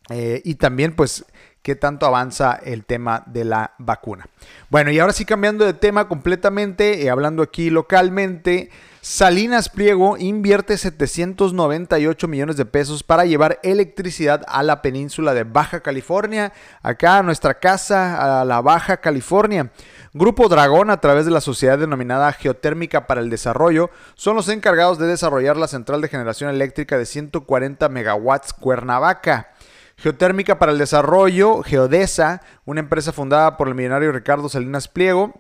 Eh, 0.10 0.42
y 0.44 0.56
también 0.56 0.96
pues 0.96 1.26
qué 1.62 1.76
tanto 1.76 2.06
avanza 2.06 2.60
el 2.64 2.86
tema 2.86 3.24
de 3.28 3.46
la 3.46 3.74
vacuna. 3.78 4.28
Bueno, 4.70 4.92
y 4.92 5.00
ahora 5.00 5.14
sí 5.14 5.26
cambiando 5.26 5.66
de 5.66 5.74
tema 5.74 6.08
completamente, 6.08 7.04
eh, 7.04 7.10
hablando 7.10 7.44
aquí 7.44 7.70
localmente, 7.70 8.72
Salinas 9.02 9.70
Pliego 9.70 10.18
invierte 10.18 10.78
798 10.78 12.28
millones 12.28 12.58
de 12.58 12.66
pesos 12.66 13.02
para 13.02 13.24
llevar 13.24 13.58
electricidad 13.64 14.44
a 14.46 14.62
la 14.62 14.82
península 14.82 15.34
de 15.34 15.46
Baja 15.46 15.80
California, 15.80 16.52
acá 16.84 17.18
a 17.18 17.24
nuestra 17.24 17.60
casa, 17.60 18.42
a 18.42 18.44
la 18.44 18.60
Baja 18.60 18.98
California. 18.98 19.72
Grupo 20.14 20.50
Dragón, 20.50 20.90
a 20.90 21.00
través 21.00 21.24
de 21.24 21.32
la 21.32 21.40
sociedad 21.40 21.80
denominada 21.80 22.34
Geotérmica 22.34 23.08
para 23.08 23.22
el 23.22 23.30
Desarrollo, 23.30 23.90
son 24.16 24.36
los 24.36 24.50
encargados 24.50 25.00
de 25.00 25.08
desarrollar 25.08 25.56
la 25.56 25.70
central 25.70 26.02
de 26.02 26.10
generación 26.10 26.50
eléctrica 26.50 26.98
de 26.98 27.06
140 27.06 27.88
megawatts 27.88 28.52
Cuernavaca. 28.52 29.52
Geotérmica 29.96 30.60
para 30.60 30.74
el 30.74 30.78
Desarrollo, 30.78 31.64
Geodesa, 31.64 32.42
una 32.66 32.82
empresa 32.82 33.14
fundada 33.14 33.56
por 33.56 33.70
el 33.70 33.76
millonario 33.76 34.12
Ricardo 34.12 34.50
Salinas 34.50 34.90
Pliego, 34.90 35.34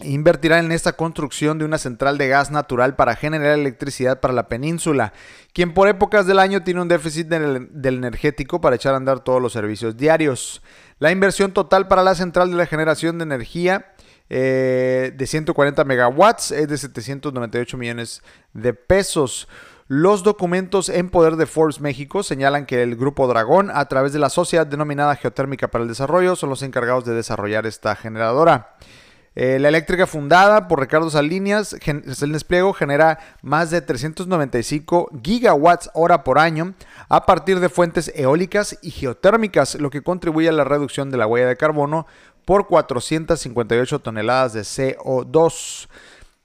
invertirá 0.00 0.58
en 0.58 0.72
esta 0.72 0.94
construcción 0.94 1.58
de 1.58 1.64
una 1.64 1.78
central 1.78 2.18
de 2.18 2.28
gas 2.28 2.50
natural 2.50 2.96
para 2.96 3.16
generar 3.16 3.58
electricidad 3.58 4.20
para 4.20 4.34
la 4.34 4.48
península, 4.48 5.12
quien 5.52 5.72
por 5.72 5.88
épocas 5.88 6.26
del 6.26 6.38
año 6.38 6.64
tiene 6.64 6.82
un 6.82 6.88
déficit 6.88 7.28
del, 7.28 7.68
energético 7.84 8.60
para 8.60 8.76
echar 8.76 8.94
a 8.94 8.96
andar 8.96 9.20
todos 9.20 9.40
los 9.40 9.52
servicios 9.52 9.96
diarios. 9.96 10.62
La 10.98 11.10
inversión 11.10 11.52
total 11.52 11.88
para 11.88 12.02
la 12.02 12.14
central 12.14 12.50
de 12.50 12.56
la 12.56 12.66
generación 12.66 13.18
de 13.18 13.24
energía 13.24 13.92
eh, 14.30 15.12
de 15.14 15.26
140 15.26 15.84
megawatts 15.84 16.50
es 16.50 16.68
de 16.68 16.78
798 16.78 17.76
millones 17.76 18.22
de 18.52 18.74
pesos. 18.74 19.48
Los 19.86 20.22
documentos 20.22 20.88
en 20.88 21.10
poder 21.10 21.36
de 21.36 21.44
Forbes 21.44 21.80
México 21.80 22.22
señalan 22.22 22.64
que 22.64 22.82
el 22.82 22.96
Grupo 22.96 23.28
Dragón, 23.28 23.70
a 23.70 23.86
través 23.86 24.14
de 24.14 24.18
la 24.18 24.30
sociedad 24.30 24.66
denominada 24.66 25.14
Geotérmica 25.14 25.68
para 25.68 25.82
el 25.82 25.88
Desarrollo, 25.88 26.36
son 26.36 26.48
los 26.48 26.62
encargados 26.62 27.04
de 27.04 27.12
desarrollar 27.12 27.66
esta 27.66 27.94
generadora. 27.94 28.76
Eh, 29.36 29.58
la 29.58 29.68
eléctrica 29.68 30.06
fundada 30.06 30.68
por 30.68 30.80
Ricardo 30.80 31.10
Salinas, 31.10 31.76
Salinas 32.12 32.44
Pliego, 32.44 32.72
genera 32.72 33.18
más 33.42 33.70
de 33.70 33.80
395 33.80 35.10
gigawatts 35.22 35.90
hora 35.94 36.22
por 36.22 36.38
año 36.38 36.74
a 37.08 37.26
partir 37.26 37.58
de 37.58 37.68
fuentes 37.68 38.12
eólicas 38.14 38.78
y 38.80 38.92
geotérmicas, 38.92 39.74
lo 39.76 39.90
que 39.90 40.02
contribuye 40.02 40.48
a 40.48 40.52
la 40.52 40.64
reducción 40.64 41.10
de 41.10 41.16
la 41.16 41.26
huella 41.26 41.48
de 41.48 41.56
carbono 41.56 42.06
por 42.44 42.68
458 42.68 43.98
toneladas 43.98 44.52
de 44.52 44.60
CO2. 44.60 45.88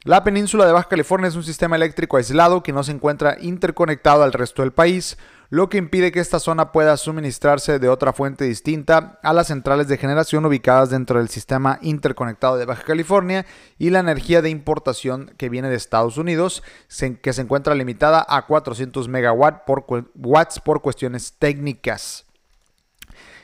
La 0.05 0.23
península 0.23 0.65
de 0.65 0.71
Baja 0.71 0.87
California 0.87 1.27
es 1.27 1.35
un 1.35 1.43
sistema 1.43 1.75
eléctrico 1.75 2.17
aislado 2.17 2.63
que 2.63 2.71
no 2.71 2.83
se 2.83 2.93
encuentra 2.93 3.37
interconectado 3.39 4.23
al 4.23 4.33
resto 4.33 4.61
del 4.61 4.71
país, 4.71 5.17
lo 5.49 5.67
que 5.67 5.77
impide 5.79 6.11
que 6.11 6.19
esta 6.19 6.39
zona 6.39 6.71
pueda 6.71 6.95
suministrarse 6.95 7.79
de 7.79 7.89
otra 7.89 8.13
fuente 8.13 8.45
distinta 8.45 9.19
a 9.23 9.33
las 9.33 9.47
centrales 9.47 9.87
de 9.87 9.97
generación 9.97 10.45
ubicadas 10.45 10.91
dentro 10.91 11.19
del 11.19 11.29
sistema 11.29 11.79
interconectado 11.81 12.57
de 12.57 12.65
Baja 12.65 12.83
California 12.83 13.45
y 13.77 13.89
la 13.89 13.99
energía 13.99 14.41
de 14.41 14.51
importación 14.51 15.33
que 15.37 15.49
viene 15.49 15.69
de 15.69 15.75
Estados 15.75 16.17
Unidos, 16.17 16.63
que 17.21 17.33
se 17.33 17.41
encuentra 17.41 17.73
limitada 17.73 18.25
a 18.29 18.45
400 18.45 19.07
megawatts 19.07 19.63
por, 19.65 19.85
watts 20.15 20.59
por 20.59 20.81
cuestiones 20.81 21.33
técnicas. 21.39 22.28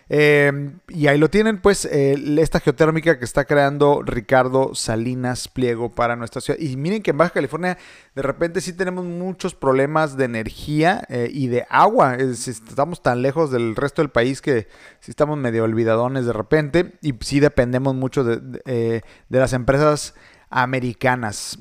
Em, 0.08 0.80
y 0.88 1.08
ahí 1.08 1.18
lo 1.18 1.30
tienen, 1.30 1.60
pues, 1.60 1.86
esta 1.86 2.60
geotérmica 2.60 3.18
que 3.18 3.26
está 3.26 3.46
creando 3.46 4.04
Ricardo 4.04 4.76
Salinas 4.76 5.48
Pliego 5.48 5.92
para 5.92 6.16
nuestra 6.16 6.42
ciudad. 6.42 6.60
Y 6.60 6.78
miren 6.78 7.02
que 7.02 7.12
en 7.12 7.18
Baja 7.18 7.32
California 7.32 7.78
de 8.14 8.22
repente 8.22 8.62
sí 8.62 8.74
tenemos 8.74 9.06
muchos 9.06 9.56
problemas 9.56 10.16
de 10.18 10.26
energía 10.26 11.04
eh, 11.10 11.30
y 11.32 11.48
de 11.48 11.66
agua. 11.70 12.16
estamos 12.16 13.02
tan 13.02 13.22
lejos 13.22 13.52
del 13.52 13.76
resto 13.76 14.02
del 14.02 14.12
país 14.12 14.42
que 14.42 14.68
sí 15.00 15.12
estamos 15.12 15.38
medio 15.38 15.64
olvidadones 15.64 16.26
de 16.26 16.34
repente. 16.34 16.94
Y 17.02 17.16
sí 17.22 17.40
dependemos 17.40 17.96
mucho 17.96 18.24
de, 18.24 18.62
eh, 18.66 19.02
de 19.30 19.40
las 19.40 19.54
empresas 19.54 20.14
americanas. 20.50 21.60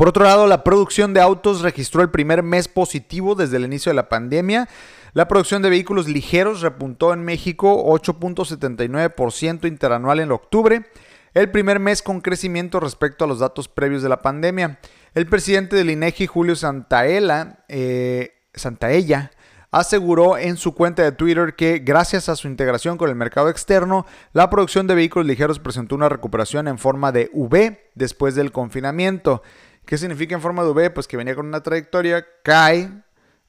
Por 0.00 0.08
otro 0.08 0.24
lado, 0.24 0.46
la 0.46 0.64
producción 0.64 1.12
de 1.12 1.20
autos 1.20 1.60
registró 1.60 2.00
el 2.00 2.08
primer 2.08 2.42
mes 2.42 2.68
positivo 2.68 3.34
desde 3.34 3.58
el 3.58 3.66
inicio 3.66 3.90
de 3.90 3.96
la 3.96 4.08
pandemia. 4.08 4.66
La 5.12 5.28
producción 5.28 5.60
de 5.60 5.68
vehículos 5.68 6.08
ligeros 6.08 6.62
repuntó 6.62 7.12
en 7.12 7.22
México 7.22 7.84
8.79% 7.84 9.68
interanual 9.68 10.20
en 10.20 10.32
octubre, 10.32 10.86
el 11.34 11.50
primer 11.50 11.80
mes 11.80 12.00
con 12.00 12.22
crecimiento 12.22 12.80
respecto 12.80 13.26
a 13.26 13.28
los 13.28 13.40
datos 13.40 13.68
previos 13.68 14.02
de 14.02 14.08
la 14.08 14.22
pandemia. 14.22 14.78
El 15.12 15.26
presidente 15.26 15.76
del 15.76 15.90
INEGI, 15.90 16.26
Julio 16.26 16.56
Santaella, 16.56 17.58
eh, 17.68 18.32
Santaella, 18.54 19.30
aseguró 19.70 20.38
en 20.38 20.56
su 20.56 20.74
cuenta 20.74 21.02
de 21.02 21.12
Twitter 21.12 21.54
que 21.54 21.78
gracias 21.78 22.30
a 22.30 22.36
su 22.36 22.48
integración 22.48 22.96
con 22.96 23.10
el 23.10 23.16
mercado 23.16 23.50
externo, 23.50 24.06
la 24.32 24.48
producción 24.48 24.86
de 24.86 24.94
vehículos 24.94 25.26
ligeros 25.26 25.58
presentó 25.58 25.94
una 25.94 26.08
recuperación 26.08 26.68
en 26.68 26.78
forma 26.78 27.12
de 27.12 27.30
V 27.34 27.90
después 27.94 28.34
del 28.34 28.50
confinamiento. 28.50 29.42
¿Qué 29.84 29.98
significa 29.98 30.34
en 30.34 30.40
forma 30.40 30.62
de 30.62 30.70
V? 30.70 30.90
Pues 30.90 31.08
que 31.08 31.16
venía 31.16 31.34
con 31.34 31.46
una 31.46 31.62
trayectoria, 31.62 32.24
cae, 32.42 32.90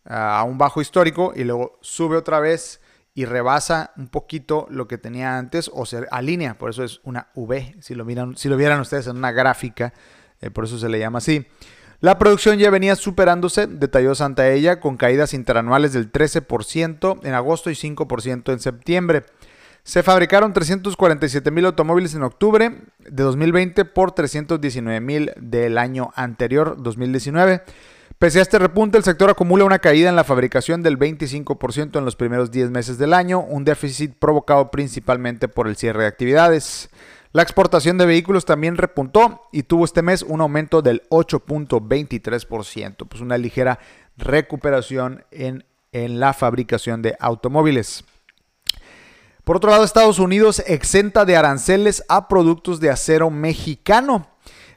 a 0.06 0.44
un 0.44 0.58
bajo 0.58 0.82
histórico 0.82 1.34
y 1.36 1.44
luego 1.44 1.78
sube 1.82 2.18
otra 2.18 2.40
vez 2.40 2.82
y 3.14 3.26
rebasa 3.26 3.92
un 3.98 4.08
poquito 4.08 4.68
lo 4.70 4.88
que 4.88 4.98
tenía 4.98 5.38
antes 5.38 5.70
o 5.74 5.86
se 5.86 6.08
alinea, 6.12 6.58
por 6.58 6.70
eso 6.70 6.84
es 6.84 7.02
una 7.04 7.28
V, 7.36 7.76
si 7.82 7.94
lo, 7.94 8.06
miran, 8.06 8.38
si 8.38 8.48
lo 8.48 8.58
vieran 8.58 8.80
ustedes 8.80 9.08
en 9.08 9.18
una 9.18 9.32
gráfica, 9.32 9.94
eh, 10.40 10.50
por 10.50 10.64
eso 10.64 10.78
se 10.78 10.90
le 10.90 11.00
llama 11.00 11.18
así. 11.18 11.46
La 12.00 12.18
producción 12.18 12.58
ya 12.58 12.72
venía 12.72 12.96
superándose, 12.96 13.68
detalló 13.68 14.16
Santa 14.16 14.50
Ella, 14.50 14.80
con 14.80 14.98
caídas 14.98 15.36
interanuales 15.36 15.94
del 15.94 16.12
13% 16.12 17.20
en 17.24 17.34
agosto 17.36 17.70
y 17.70 17.76
5% 17.76 18.52
en 18.52 18.60
septiembre. 18.60 19.24
Se 19.84 20.04
fabricaron 20.04 20.54
347 20.54 21.50
mil 21.50 21.66
automóviles 21.66 22.14
en 22.14 22.24
octubre 22.24 22.82
de 23.00 23.24
2020 23.24 23.86
por 23.86 24.12
319 24.12 25.02
mil 25.02 25.32
del 25.38 25.78
año 25.78 26.12
anterior, 26.16 26.76
2019. 26.78 27.64
Pese 28.20 28.38
a 28.38 28.44
este 28.44 28.60
repunte, 28.60 29.00
el 29.00 29.04
sector 29.04 29.32
acumula 29.32 29.66
una 29.66 29.80
caída 29.80 30.08
en 30.08 30.16
la 30.16 30.24
fabricación 30.24 30.84
del 30.84 31.00
25% 31.00 31.98
en 31.98 32.06
los 32.06 32.16
primeros 32.16 32.52
10 32.52 32.70
meses 32.70 33.00
del 33.00 33.14
año, 33.14 33.40
un 33.40 33.66
déficit 33.66 34.14
provocado 34.14 34.70
principalmente 34.70 35.48
por 35.48 35.68
el 35.68 35.76
cierre 35.76 36.04
de 36.04 36.10
actividades. 36.10 36.92
La 37.34 37.42
exportación 37.42 37.98
de 37.98 38.06
vehículos 38.06 38.46
también 38.46 38.78
repuntó 38.78 39.48
y 39.52 39.64
tuvo 39.64 39.86
este 39.86 40.04
mes 40.04 40.22
un 40.22 40.42
aumento 40.42 40.84
del 40.84 41.02
8.23%, 41.10 43.08
pues 43.08 43.22
una 43.22 43.40
ligera 43.40 43.80
recuperación 44.18 45.26
en, 45.32 45.66
en 45.92 46.20
la 46.20 46.34
fabricación 46.34 47.02
de 47.02 47.16
automóviles. 47.20 48.04
Por 49.44 49.58
otro 49.58 49.72
lado, 49.72 49.84
Estados 49.84 50.20
Unidos 50.20 50.62
exenta 50.68 51.26
de 51.26 51.36
aranceles 51.36 52.04
a 52.08 52.28
productos 52.28 52.80
de 52.80 52.92
acero 52.92 53.32
mexicano. 53.32 54.28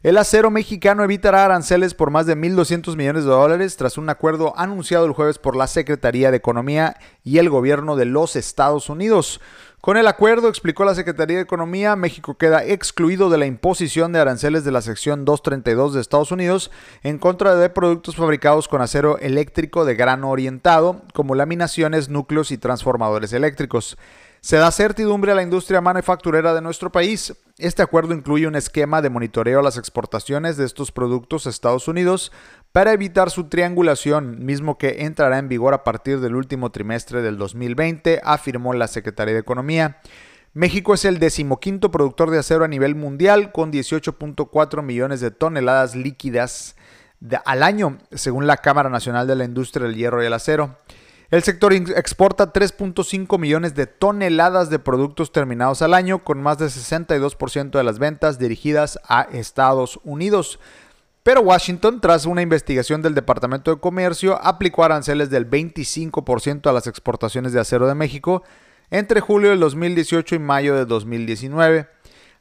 El 0.03 0.19
acero 0.19 0.51
mexicano 0.51 1.03
evitará 1.03 1.45
aranceles 1.45 1.95
por 1.95 2.11
más 2.11 2.27
de 2.27 2.37
1.200 2.37 2.95
millones 2.97 3.25
de 3.25 3.31
dólares 3.31 3.77
tras 3.77 3.97
un 3.97 4.09
acuerdo 4.11 4.53
anunciado 4.57 5.07
el 5.07 5.13
jueves 5.13 5.39
por 5.39 5.57
la 5.57 5.67
Secretaría 5.67 6.31
de 6.31 6.37
Economía 6.37 6.97
y 7.23 7.39
el 7.39 7.49
gobierno 7.49 7.97
de 7.97 8.05
los 8.05 8.37
Estados 8.37 8.91
Unidos. 8.91 9.41
Con 9.81 9.99
el 9.99 10.07
acuerdo, 10.07 10.49
explicó 10.49 10.85
la 10.85 10.95
Secretaría 10.95 11.37
de 11.37 11.43
Economía, 11.43 11.95
México 11.95 12.39
queda 12.39 12.65
excluido 12.65 13.29
de 13.29 13.37
la 13.37 13.47
imposición 13.47 14.13
de 14.13 14.19
aranceles 14.19 14.65
de 14.65 14.73
la 14.73 14.81
sección 14.81 15.27
232 15.27 15.93
de 15.93 16.01
Estados 16.01 16.33
Unidos 16.33 16.71
en 17.03 17.19
contra 17.19 17.55
de 17.55 17.69
productos 17.69 18.17
fabricados 18.17 18.67
con 18.67 18.81
acero 18.81 19.19
eléctrico 19.19 19.85
de 19.85 19.95
grano 19.95 20.31
orientado, 20.31 21.03
como 21.13 21.35
laminaciones, 21.35 22.09
núcleos 22.09 22.51
y 22.51 22.57
transformadores 22.57 23.35
eléctricos. 23.35 23.99
Se 24.45 24.59
da 24.59 24.71
certidumbre 24.71 25.33
a 25.33 25.35
la 25.35 25.43
industria 25.43 25.81
manufacturera 25.81 26.53
de 26.53 26.61
nuestro 26.61 26.93
país. 26.93 27.33
Este 27.57 27.81
acuerdo 27.81 28.13
incluye 28.13 28.47
un 28.47 28.57
esquema 28.57 29.01
de 29.01 29.09
monitoreo 29.09 29.61
a 29.61 29.63
las 29.63 29.79
exportaciones 29.79 30.59
de 30.59 30.67
estos 30.67 30.93
productos 30.93 31.47
a 31.47 31.49
Estados 31.49 31.89
Unidos 31.89 32.31
para 32.71 32.93
evitar 32.93 33.31
su 33.31 33.45
triangulación, 33.45 34.45
mismo 34.45 34.77
que 34.77 35.07
entrará 35.07 35.39
en 35.39 35.49
vigor 35.49 35.73
a 35.73 35.83
partir 35.83 36.21
del 36.21 36.37
último 36.37 36.71
trimestre 36.73 37.23
del 37.23 37.39
2020, 37.39 38.21
afirmó 38.23 38.75
la 38.75 38.87
Secretaría 38.87 39.33
de 39.33 39.41
Economía. 39.41 40.03
México 40.53 40.93
es 40.93 41.07
el 41.07 41.21
decimoquinto 41.21 41.91
productor 41.91 42.31
de 42.31 42.41
acero 42.41 42.65
a 42.65 42.69
nivel 42.69 42.97
mundial, 42.97 43.51
con 43.51 43.73
18.4 43.73 44.83
millones 44.83 45.23
de 45.23 45.31
toneladas 45.31 45.97
líquidas 45.97 46.77
al 47.47 47.63
año, 47.63 47.97
según 48.13 48.47
la 48.47 48.59
Cámara 48.59 48.91
Nacional 48.91 49.27
de 49.27 49.37
la 49.37 49.45
Industria 49.45 49.87
del 49.87 49.97
Hierro 49.97 50.23
y 50.23 50.27
el 50.27 50.35
Acero. 50.35 50.84
El 51.31 51.43
sector 51.43 51.73
exporta 51.73 52.53
3.5 52.53 53.39
millones 53.39 53.75
de 53.75 53.87
toneladas 53.87 54.71
de 54.71 54.79
productos 54.79 55.33
terminados 55.33 55.81
al 55.83 55.95
año, 55.95 56.23
con 56.23 56.43
más 56.43 56.59
del 56.59 56.69
62% 56.69 57.71
de 57.71 57.85
las 57.85 57.99
ventas 57.99 58.39
dirigidas 58.39 58.99
a 59.09 59.23
Estados 59.23 59.99
Unidos. 60.05 60.61
Pero 61.23 61.41
Washington, 61.41 62.03
tras 62.03 62.27
una 62.27 62.43
investigación 62.43 63.01
del 63.01 63.15
Departamento 63.15 63.71
de 63.71 63.81
Comercio, 63.81 64.39
aplicó 64.43 64.85
aranceles 64.85 65.31
del 65.31 65.49
25% 65.49 66.69
a 66.69 66.73
las 66.73 66.87
exportaciones 66.87 67.55
de 67.55 67.61
acero 67.61 67.87
de 67.87 67.95
México 67.95 68.43
entre 68.91 69.21
julio 69.21 69.49
del 69.49 69.61
2018 69.61 70.35
y 70.35 70.39
mayo 70.39 70.77
de 70.77 70.85
2019. 70.85 71.89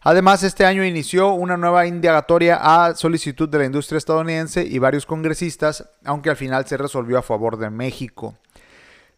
Además, 0.02 0.44
este 0.44 0.66
año 0.66 0.84
inició 0.84 1.34
una 1.34 1.56
nueva 1.56 1.88
indagatoria 1.88 2.60
a 2.62 2.94
solicitud 2.94 3.48
de 3.48 3.60
la 3.60 3.66
industria 3.66 3.98
estadounidense 3.98 4.66
y 4.66 4.78
varios 4.80 5.06
congresistas, 5.06 5.90
aunque 6.04 6.30
al 6.30 6.36
final 6.36 6.68
se 6.68 6.75
resolvió 6.75 7.18
a 7.18 7.22
favor 7.22 7.56
de 7.56 7.70
México. 7.70 8.38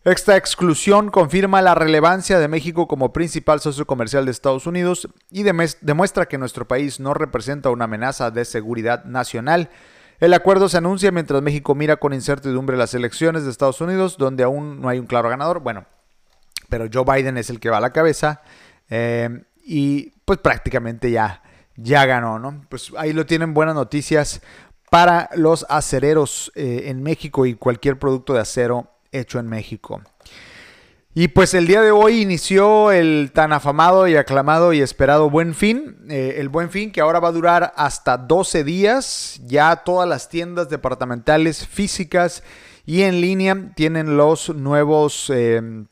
Esta 0.05 0.37
exclusión 0.37 1.09
confirma 1.09 1.63
la 1.63 1.73
relevancia 1.73 2.37
de 2.37 2.47
México 2.47 2.87
como 2.87 3.11
principal 3.11 3.59
socio 3.59 3.87
comercial 3.87 4.25
de 4.25 4.31
Estados 4.31 4.67
Unidos 4.67 5.09
y 5.31 5.41
demuestra 5.41 6.27
que 6.27 6.37
nuestro 6.37 6.67
país 6.67 6.99
no 6.99 7.15
representa 7.15 7.71
una 7.71 7.85
amenaza 7.85 8.29
de 8.29 8.45
seguridad 8.45 9.03
nacional. 9.05 9.71
El 10.19 10.35
acuerdo 10.35 10.69
se 10.69 10.77
anuncia 10.77 11.11
mientras 11.11 11.41
México 11.41 11.73
mira 11.73 11.97
con 11.97 12.13
incertidumbre 12.13 12.77
las 12.77 12.93
elecciones 12.93 13.45
de 13.45 13.49
Estados 13.49 13.81
Unidos, 13.81 14.19
donde 14.19 14.43
aún 14.43 14.79
no 14.79 14.89
hay 14.89 14.99
un 14.99 15.07
claro 15.07 15.27
ganador. 15.27 15.61
Bueno, 15.61 15.87
pero 16.69 16.85
Joe 16.93 17.03
Biden 17.03 17.39
es 17.39 17.49
el 17.49 17.59
que 17.59 17.71
va 17.71 17.77
a 17.77 17.81
la 17.81 17.91
cabeza 17.91 18.43
eh, 18.91 19.43
y 19.65 20.11
pues 20.23 20.37
prácticamente 20.37 21.09
ya, 21.09 21.41
ya 21.77 22.05
ganó, 22.05 22.37
¿no? 22.37 22.61
Pues 22.69 22.91
ahí 22.95 23.11
lo 23.11 23.25
tienen 23.25 23.55
buenas 23.55 23.73
noticias 23.73 24.43
para 24.91 25.31
los 25.35 25.65
acereros 25.67 26.51
eh, 26.53 26.83
en 26.85 27.01
México 27.01 27.47
y 27.47 27.55
cualquier 27.55 27.97
producto 27.97 28.35
de 28.35 28.41
acero 28.41 28.91
hecho 29.19 29.39
en 29.39 29.47
México. 29.47 30.01
Y 31.17 31.29
pues 31.29 31.53
el 31.53 31.65
día 31.65 31.81
de 31.81 31.91
hoy 31.91 32.21
inició 32.21 32.91
el 32.91 33.31
tan 33.33 33.53
afamado 33.53 34.05
y 34.05 34.17
aclamado 34.17 34.73
y 34.73 34.81
esperado 34.81 35.29
Buen 35.29 35.53
Fin. 35.53 35.95
Eh, 36.09 36.35
el 36.39 36.49
Buen 36.49 36.69
Fin 36.69 36.91
que 36.91 36.99
ahora 36.99 37.21
va 37.21 37.29
a 37.29 37.31
durar 37.31 37.73
hasta 37.77 38.17
12 38.17 38.65
días. 38.65 39.39
Ya 39.45 39.77
todas 39.77 40.09
las 40.09 40.27
tiendas 40.27 40.69
departamentales 40.69 41.65
físicas 41.65 42.43
y 42.85 43.03
en 43.03 43.21
línea 43.21 43.71
tienen 43.75 44.17
los 44.17 44.49
nuevos... 44.49 45.31
Eh, 45.33 45.85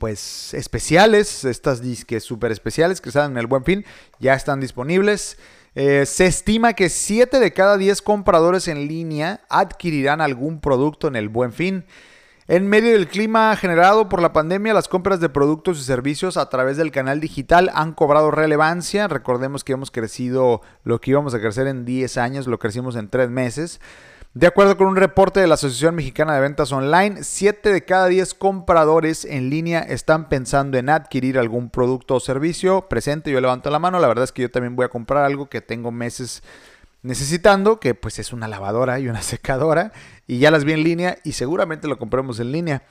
pues 0.00 0.54
especiales, 0.54 1.44
estas 1.44 1.82
disques 1.82 2.24
súper 2.24 2.50
especiales 2.50 3.02
que 3.02 3.10
salen 3.10 3.32
en 3.32 3.38
el 3.38 3.46
Buen 3.46 3.64
Fin, 3.64 3.84
ya 4.18 4.32
están 4.32 4.58
disponibles. 4.58 5.36
Eh, 5.74 6.06
se 6.06 6.24
estima 6.24 6.72
que 6.72 6.88
7 6.88 7.38
de 7.38 7.52
cada 7.52 7.76
10 7.76 8.00
compradores 8.00 8.66
en 8.66 8.88
línea 8.88 9.42
adquirirán 9.50 10.22
algún 10.22 10.62
producto 10.62 11.06
en 11.06 11.16
el 11.16 11.28
Buen 11.28 11.52
Fin. 11.52 11.84
En 12.50 12.66
medio 12.66 12.94
del 12.94 13.06
clima 13.06 13.54
generado 13.54 14.08
por 14.08 14.20
la 14.20 14.32
pandemia, 14.32 14.74
las 14.74 14.88
compras 14.88 15.20
de 15.20 15.28
productos 15.28 15.78
y 15.78 15.84
servicios 15.84 16.36
a 16.36 16.48
través 16.48 16.76
del 16.76 16.90
canal 16.90 17.20
digital 17.20 17.70
han 17.74 17.92
cobrado 17.92 18.32
relevancia. 18.32 19.06
Recordemos 19.06 19.62
que 19.62 19.74
hemos 19.74 19.92
crecido 19.92 20.60
lo 20.82 21.00
que 21.00 21.12
íbamos 21.12 21.32
a 21.32 21.40
crecer 21.40 21.68
en 21.68 21.84
10 21.84 22.16
años, 22.16 22.48
lo 22.48 22.58
crecimos 22.58 22.96
en 22.96 23.08
3 23.08 23.30
meses. 23.30 23.80
De 24.34 24.48
acuerdo 24.48 24.76
con 24.76 24.88
un 24.88 24.96
reporte 24.96 25.38
de 25.38 25.46
la 25.46 25.54
Asociación 25.54 25.94
Mexicana 25.94 26.34
de 26.34 26.40
Ventas 26.40 26.72
Online, 26.72 27.22
7 27.22 27.72
de 27.72 27.84
cada 27.84 28.08
10 28.08 28.34
compradores 28.34 29.24
en 29.24 29.48
línea 29.48 29.78
están 29.78 30.28
pensando 30.28 30.76
en 30.76 30.88
adquirir 30.88 31.38
algún 31.38 31.70
producto 31.70 32.16
o 32.16 32.20
servicio. 32.20 32.88
Presente, 32.88 33.30
yo 33.30 33.40
levanto 33.40 33.70
la 33.70 33.78
mano, 33.78 34.00
la 34.00 34.08
verdad 34.08 34.24
es 34.24 34.32
que 34.32 34.42
yo 34.42 34.50
también 34.50 34.74
voy 34.74 34.86
a 34.86 34.88
comprar 34.88 35.24
algo 35.24 35.48
que 35.48 35.60
tengo 35.60 35.92
meses 35.92 36.42
necesitando, 37.02 37.80
que 37.80 37.94
pues 37.94 38.18
es 38.18 38.32
una 38.32 38.48
lavadora 38.48 38.98
y 38.98 39.08
una 39.08 39.22
secadora, 39.22 39.92
y 40.26 40.38
ya 40.38 40.50
las 40.50 40.64
vi 40.64 40.72
en 40.72 40.84
línea 40.84 41.18
y 41.24 41.32
seguramente 41.32 41.88
lo 41.88 41.98
compremos 41.98 42.40
en 42.40 42.52
línea. 42.52 42.82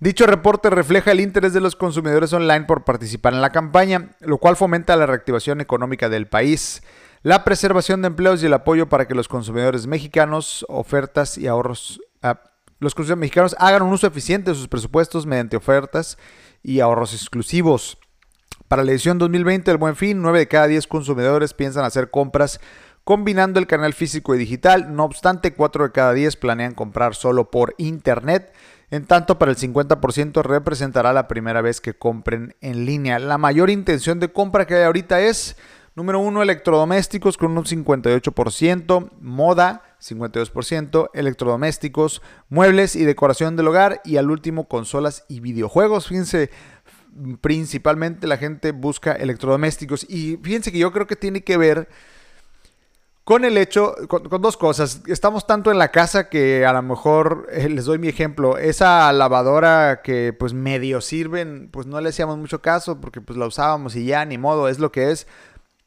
Dicho 0.00 0.26
reporte 0.26 0.70
refleja 0.70 1.12
el 1.12 1.20
interés 1.20 1.52
de 1.52 1.60
los 1.60 1.76
consumidores 1.76 2.32
online 2.32 2.64
por 2.64 2.84
participar 2.84 3.32
en 3.32 3.40
la 3.40 3.50
campaña, 3.50 4.10
lo 4.20 4.38
cual 4.38 4.56
fomenta 4.56 4.96
la 4.96 5.06
reactivación 5.06 5.60
económica 5.60 6.08
del 6.08 6.26
país, 6.26 6.82
la 7.22 7.44
preservación 7.44 8.02
de 8.02 8.08
empleos 8.08 8.42
y 8.42 8.46
el 8.46 8.52
apoyo 8.52 8.88
para 8.88 9.06
que 9.06 9.14
los 9.14 9.28
consumidores 9.28 9.86
mexicanos 9.86 10.66
ofertas 10.68 11.38
y 11.38 11.46
ahorros 11.46 12.00
ah, 12.22 12.40
los 12.80 12.94
consumidores 12.94 13.20
mexicanos 13.20 13.56
hagan 13.58 13.82
un 13.82 13.92
uso 13.92 14.06
eficiente 14.06 14.50
de 14.50 14.56
sus 14.56 14.68
presupuestos 14.68 15.24
mediante 15.26 15.56
ofertas 15.56 16.18
y 16.62 16.80
ahorros 16.80 17.14
exclusivos. 17.14 17.98
Para 18.68 18.82
la 18.82 18.90
edición 18.90 19.18
2020 19.18 19.70
del 19.70 19.78
Buen 19.78 19.96
Fin, 19.96 20.20
9 20.20 20.40
de 20.40 20.48
cada 20.48 20.66
10 20.66 20.86
consumidores 20.86 21.54
piensan 21.54 21.84
hacer 21.84 22.10
compras 22.10 22.60
combinando 23.04 23.60
el 23.60 23.66
canal 23.66 23.92
físico 23.92 24.34
y 24.34 24.38
digital. 24.38 24.94
No 24.94 25.04
obstante, 25.04 25.54
4 25.54 25.84
de 25.84 25.92
cada 25.92 26.12
10 26.14 26.36
planean 26.36 26.74
comprar 26.74 27.14
solo 27.14 27.50
por 27.50 27.74
internet. 27.78 28.52
En 28.90 29.04
tanto, 29.06 29.38
para 29.38 29.50
el 29.50 29.58
50% 29.58 30.42
representará 30.42 31.12
la 31.12 31.28
primera 31.28 31.60
vez 31.62 31.80
que 31.80 31.94
compren 31.94 32.54
en 32.60 32.86
línea. 32.86 33.18
La 33.18 33.38
mayor 33.38 33.70
intención 33.70 34.20
de 34.20 34.32
compra 34.32 34.66
que 34.66 34.74
hay 34.74 34.84
ahorita 34.84 35.20
es, 35.20 35.56
número 35.94 36.20
1, 36.20 36.42
electrodomésticos 36.42 37.36
con 37.36 37.56
un 37.56 37.64
58%, 37.64 39.10
moda 39.20 39.82
52%, 40.00 41.10
electrodomésticos, 41.14 42.22
muebles 42.48 42.94
y 42.94 43.04
decoración 43.04 43.56
del 43.56 43.68
hogar 43.68 44.00
y 44.04 44.16
al 44.16 44.30
último 44.30 44.68
consolas 44.68 45.24
y 45.28 45.40
videojuegos. 45.40 46.08
Fíjense, 46.08 46.50
principalmente 47.40 48.26
la 48.26 48.36
gente 48.36 48.72
busca 48.72 49.12
electrodomésticos 49.12 50.06
y 50.08 50.38
fíjense 50.42 50.72
que 50.72 50.78
yo 50.78 50.92
creo 50.92 51.06
que 51.06 51.16
tiene 51.16 51.42
que 51.42 51.56
ver 51.56 51.88
con 53.24 53.44
el 53.44 53.56
hecho, 53.56 53.94
con, 54.08 54.22
dos 54.40 54.56
cosas. 54.56 55.00
Estamos 55.06 55.46
tanto 55.46 55.70
en 55.70 55.78
la 55.78 55.90
casa 55.90 56.28
que 56.28 56.66
a 56.66 56.72
lo 56.72 56.82
mejor, 56.82 57.48
eh, 57.50 57.68
les 57.68 57.86
doy 57.86 57.98
mi 57.98 58.08
ejemplo, 58.08 58.58
esa 58.58 59.10
lavadora 59.12 60.02
que 60.02 60.34
pues 60.34 60.52
medio 60.52 61.00
sirven, 61.00 61.70
pues 61.72 61.86
no 61.86 62.00
le 62.00 62.10
hacíamos 62.10 62.36
mucho 62.38 62.60
caso 62.60 63.00
porque 63.00 63.20
pues 63.22 63.38
la 63.38 63.46
usábamos 63.46 63.96
y 63.96 64.04
ya, 64.04 64.24
ni 64.26 64.38
modo, 64.38 64.68
es 64.68 64.78
lo 64.78 64.92
que 64.92 65.10
es. 65.10 65.26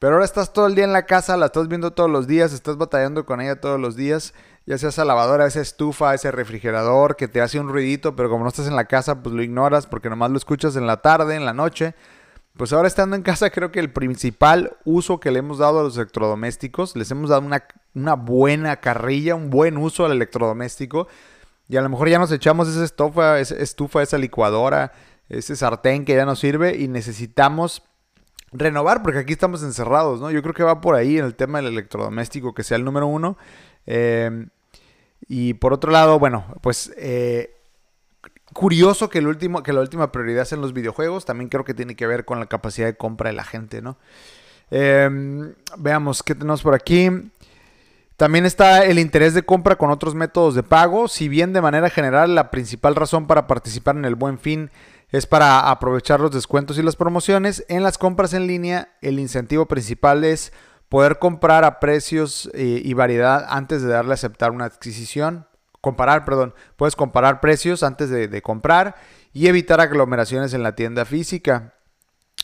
Pero 0.00 0.14
ahora 0.14 0.24
estás 0.24 0.52
todo 0.52 0.66
el 0.66 0.74
día 0.74 0.84
en 0.84 0.92
la 0.92 1.06
casa, 1.06 1.36
la 1.36 1.46
estás 1.46 1.68
viendo 1.68 1.92
todos 1.92 2.10
los 2.10 2.26
días, 2.26 2.52
estás 2.52 2.76
batallando 2.76 3.24
con 3.26 3.40
ella 3.40 3.60
todos 3.60 3.80
los 3.80 3.96
días, 3.96 4.32
ya 4.66 4.78
sea 4.78 4.90
esa 4.90 5.04
lavadora, 5.04 5.46
esa 5.46 5.60
estufa, 5.60 6.14
ese 6.14 6.30
refrigerador 6.30 7.16
que 7.16 7.26
te 7.26 7.40
hace 7.40 7.58
un 7.58 7.68
ruidito, 7.68 8.14
pero 8.14 8.30
como 8.30 8.44
no 8.44 8.48
estás 8.48 8.68
en 8.68 8.76
la 8.76 8.84
casa, 8.84 9.22
pues 9.22 9.34
lo 9.34 9.42
ignoras 9.42 9.86
porque 9.86 10.10
nomás 10.10 10.30
lo 10.30 10.36
escuchas 10.36 10.76
en 10.76 10.86
la 10.86 10.98
tarde, 10.98 11.34
en 11.34 11.44
la 11.44 11.52
noche. 11.52 11.94
Pues 12.58 12.72
ahora 12.72 12.88
estando 12.88 13.14
en 13.14 13.22
casa 13.22 13.50
creo 13.50 13.70
que 13.70 13.78
el 13.78 13.92
principal 13.92 14.76
uso 14.84 15.20
que 15.20 15.30
le 15.30 15.38
hemos 15.38 15.58
dado 15.58 15.78
a 15.78 15.84
los 15.84 15.96
electrodomésticos, 15.96 16.96
les 16.96 17.08
hemos 17.12 17.30
dado 17.30 17.42
una, 17.94 18.14
buena 18.14 18.80
carrilla, 18.80 19.36
un 19.36 19.48
buen 19.48 19.76
uso 19.76 20.04
al 20.04 20.10
electrodoméstico. 20.10 21.06
Y 21.68 21.76
a 21.76 21.82
lo 21.82 21.88
mejor 21.88 22.08
ya 22.08 22.18
nos 22.18 22.32
echamos 22.32 22.66
esa 22.66 22.84
estufa, 22.84 23.38
esa 23.38 23.54
estufa, 23.54 24.02
esa 24.02 24.18
licuadora, 24.18 24.90
ese 25.28 25.54
sartén 25.54 26.04
que 26.04 26.16
ya 26.16 26.26
nos 26.26 26.40
sirve 26.40 26.76
y 26.76 26.88
necesitamos 26.88 27.84
renovar 28.50 29.04
porque 29.04 29.20
aquí 29.20 29.34
estamos 29.34 29.62
encerrados, 29.62 30.20
¿no? 30.20 30.32
Yo 30.32 30.42
creo 30.42 30.54
que 30.54 30.64
va 30.64 30.80
por 30.80 30.96
ahí 30.96 31.16
en 31.16 31.26
el 31.26 31.36
tema 31.36 31.58
del 31.58 31.68
electrodoméstico 31.68 32.54
que 32.54 32.64
sea 32.64 32.76
el 32.76 32.84
número 32.84 33.06
uno. 33.06 33.38
Eh, 33.86 34.48
y 35.28 35.54
por 35.54 35.72
otro 35.72 35.92
lado, 35.92 36.18
bueno, 36.18 36.44
pues 36.60 36.92
eh, 36.96 37.57
curioso 38.52 39.08
que, 39.08 39.18
el 39.18 39.26
último, 39.26 39.62
que 39.62 39.72
la 39.72 39.80
última 39.80 40.12
prioridad 40.12 40.44
sean 40.44 40.60
los 40.60 40.72
videojuegos. 40.72 41.24
También 41.24 41.48
creo 41.48 41.64
que 41.64 41.74
tiene 41.74 41.96
que 41.96 42.06
ver 42.06 42.24
con 42.24 42.40
la 42.40 42.46
capacidad 42.46 42.86
de 42.86 42.96
compra 42.96 43.30
de 43.30 43.36
la 43.36 43.44
gente, 43.44 43.82
¿no? 43.82 43.98
Em, 44.70 45.54
veamos 45.78 46.22
qué 46.22 46.34
tenemos 46.34 46.62
por 46.62 46.74
aquí. 46.74 47.10
También 48.16 48.46
está 48.46 48.84
el 48.84 48.98
interés 48.98 49.32
de 49.32 49.44
compra 49.44 49.76
con 49.76 49.90
otros 49.90 50.14
métodos 50.14 50.54
de 50.54 50.62
pago. 50.62 51.08
Si 51.08 51.28
bien 51.28 51.52
de 51.52 51.60
manera 51.60 51.88
general 51.88 52.34
la 52.34 52.50
principal 52.50 52.96
razón 52.96 53.26
para 53.26 53.46
participar 53.46 53.96
en 53.96 54.04
el 54.04 54.16
buen 54.16 54.38
fin 54.38 54.70
es 55.10 55.26
para 55.26 55.70
aprovechar 55.70 56.20
los 56.20 56.32
descuentos 56.32 56.78
y 56.78 56.82
las 56.82 56.96
promociones, 56.96 57.64
en 57.68 57.82
las 57.82 57.96
compras 57.96 58.34
en 58.34 58.46
línea 58.46 58.90
el 59.00 59.18
incentivo 59.18 59.66
principal 59.66 60.24
es 60.24 60.52
poder 60.88 61.18
comprar 61.18 61.64
a 61.64 61.80
precios 61.80 62.50
eh, 62.54 62.82
y 62.84 62.92
variedad 62.92 63.46
antes 63.48 63.82
de 63.82 63.88
darle 63.88 64.10
a 64.10 64.14
aceptar 64.14 64.50
una 64.50 64.66
adquisición 64.66 65.47
comparar, 65.80 66.24
perdón, 66.24 66.54
puedes 66.76 66.96
comparar 66.96 67.40
precios 67.40 67.82
antes 67.82 68.10
de, 68.10 68.42
comprar 68.42 68.96
y 69.32 69.46
evitar 69.46 69.80
aglomeraciones 69.80 70.54
en 70.54 70.62
la 70.62 70.74
tienda 70.74 71.04
física. 71.04 71.74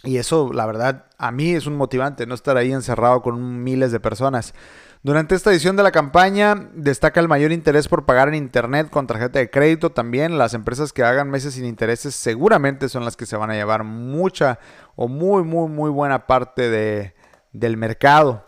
Y 0.02 0.18
eso, 0.18 0.52
la 0.52 0.66
verdad, 0.66 1.06
a 1.18 1.30
mí 1.30 1.52
es 1.52 1.66
un 1.66 1.76
motivante 1.76 2.26
no 2.26 2.34
estar 2.34 2.56
ahí 2.56 2.72
encerrado 2.72 3.22
con 3.22 3.62
miles 3.62 3.90
de 3.92 4.00
personas. 4.00 4.54
Durante 5.02 5.34
esta 5.34 5.50
edición 5.50 5.76
de 5.76 5.82
la 5.82 5.92
campaña 5.92 6.70
destaca 6.74 7.20
el 7.20 7.28
mayor 7.28 7.52
interés 7.52 7.88
por 7.88 8.06
pagar 8.06 8.28
en 8.28 8.34
internet 8.34 8.88
con 8.90 9.06
tarjeta 9.06 9.38
de 9.38 9.50
crédito. 9.50 9.90
También 9.90 10.38
las 10.38 10.54
empresas 10.54 10.94
que 10.94 11.04
hagan 11.04 11.30
meses 11.30 11.54
sin 11.54 11.66
intereses 11.66 12.14
seguramente 12.14 12.88
son 12.88 13.04
las 13.04 13.16
que 13.16 13.26
se 13.26 13.36
van 13.36 13.50
a 13.50 13.54
llevar 13.54 13.84
mucha 13.84 14.58
o 14.96 15.06
muy, 15.06 15.42
muy, 15.42 15.68
muy 15.68 15.90
buena 15.90 16.26
parte 16.26 16.70
de, 16.70 17.14
del 17.52 17.76
mercado. 17.76 18.46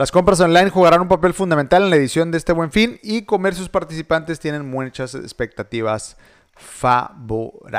Las 0.00 0.10
compras 0.12 0.40
online 0.40 0.70
jugarán 0.70 1.02
un 1.02 1.08
papel 1.08 1.34
fundamental 1.34 1.82
en 1.82 1.90
la 1.90 1.96
edición 1.96 2.30
de 2.30 2.38
este 2.38 2.54
buen 2.54 2.72
fin 2.72 2.98
y 3.02 3.26
comercios 3.26 3.68
participantes 3.68 4.40
tienen 4.40 4.70
muchas 4.70 5.14
expectativas 5.14 6.16
favorables. 6.56 7.70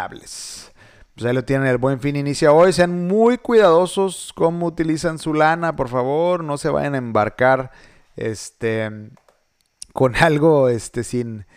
Pues 1.15 1.25
ahí 1.25 1.33
lo 1.33 1.43
tienen, 1.43 1.65
el 1.67 1.79
buen 1.79 1.99
fin 1.99 2.15
inicia 2.15 2.51
hoy. 2.51 2.73
Sean 2.73 3.07
muy 3.07 3.39
cuidadosos 3.39 4.33
cómo 4.35 4.67
utilizan 4.67 5.17
su 5.17 5.33
lana, 5.33 5.75
por 5.75 5.89
favor. 5.89 6.43
No 6.43 6.59
se 6.59 6.69
vayan 6.69 6.93
a 6.93 6.99
embarcar 6.99 7.71
este, 8.15 9.09
con 9.91 10.15
algo 10.19 10.69
este, 10.69 11.03
sin, 11.03 11.47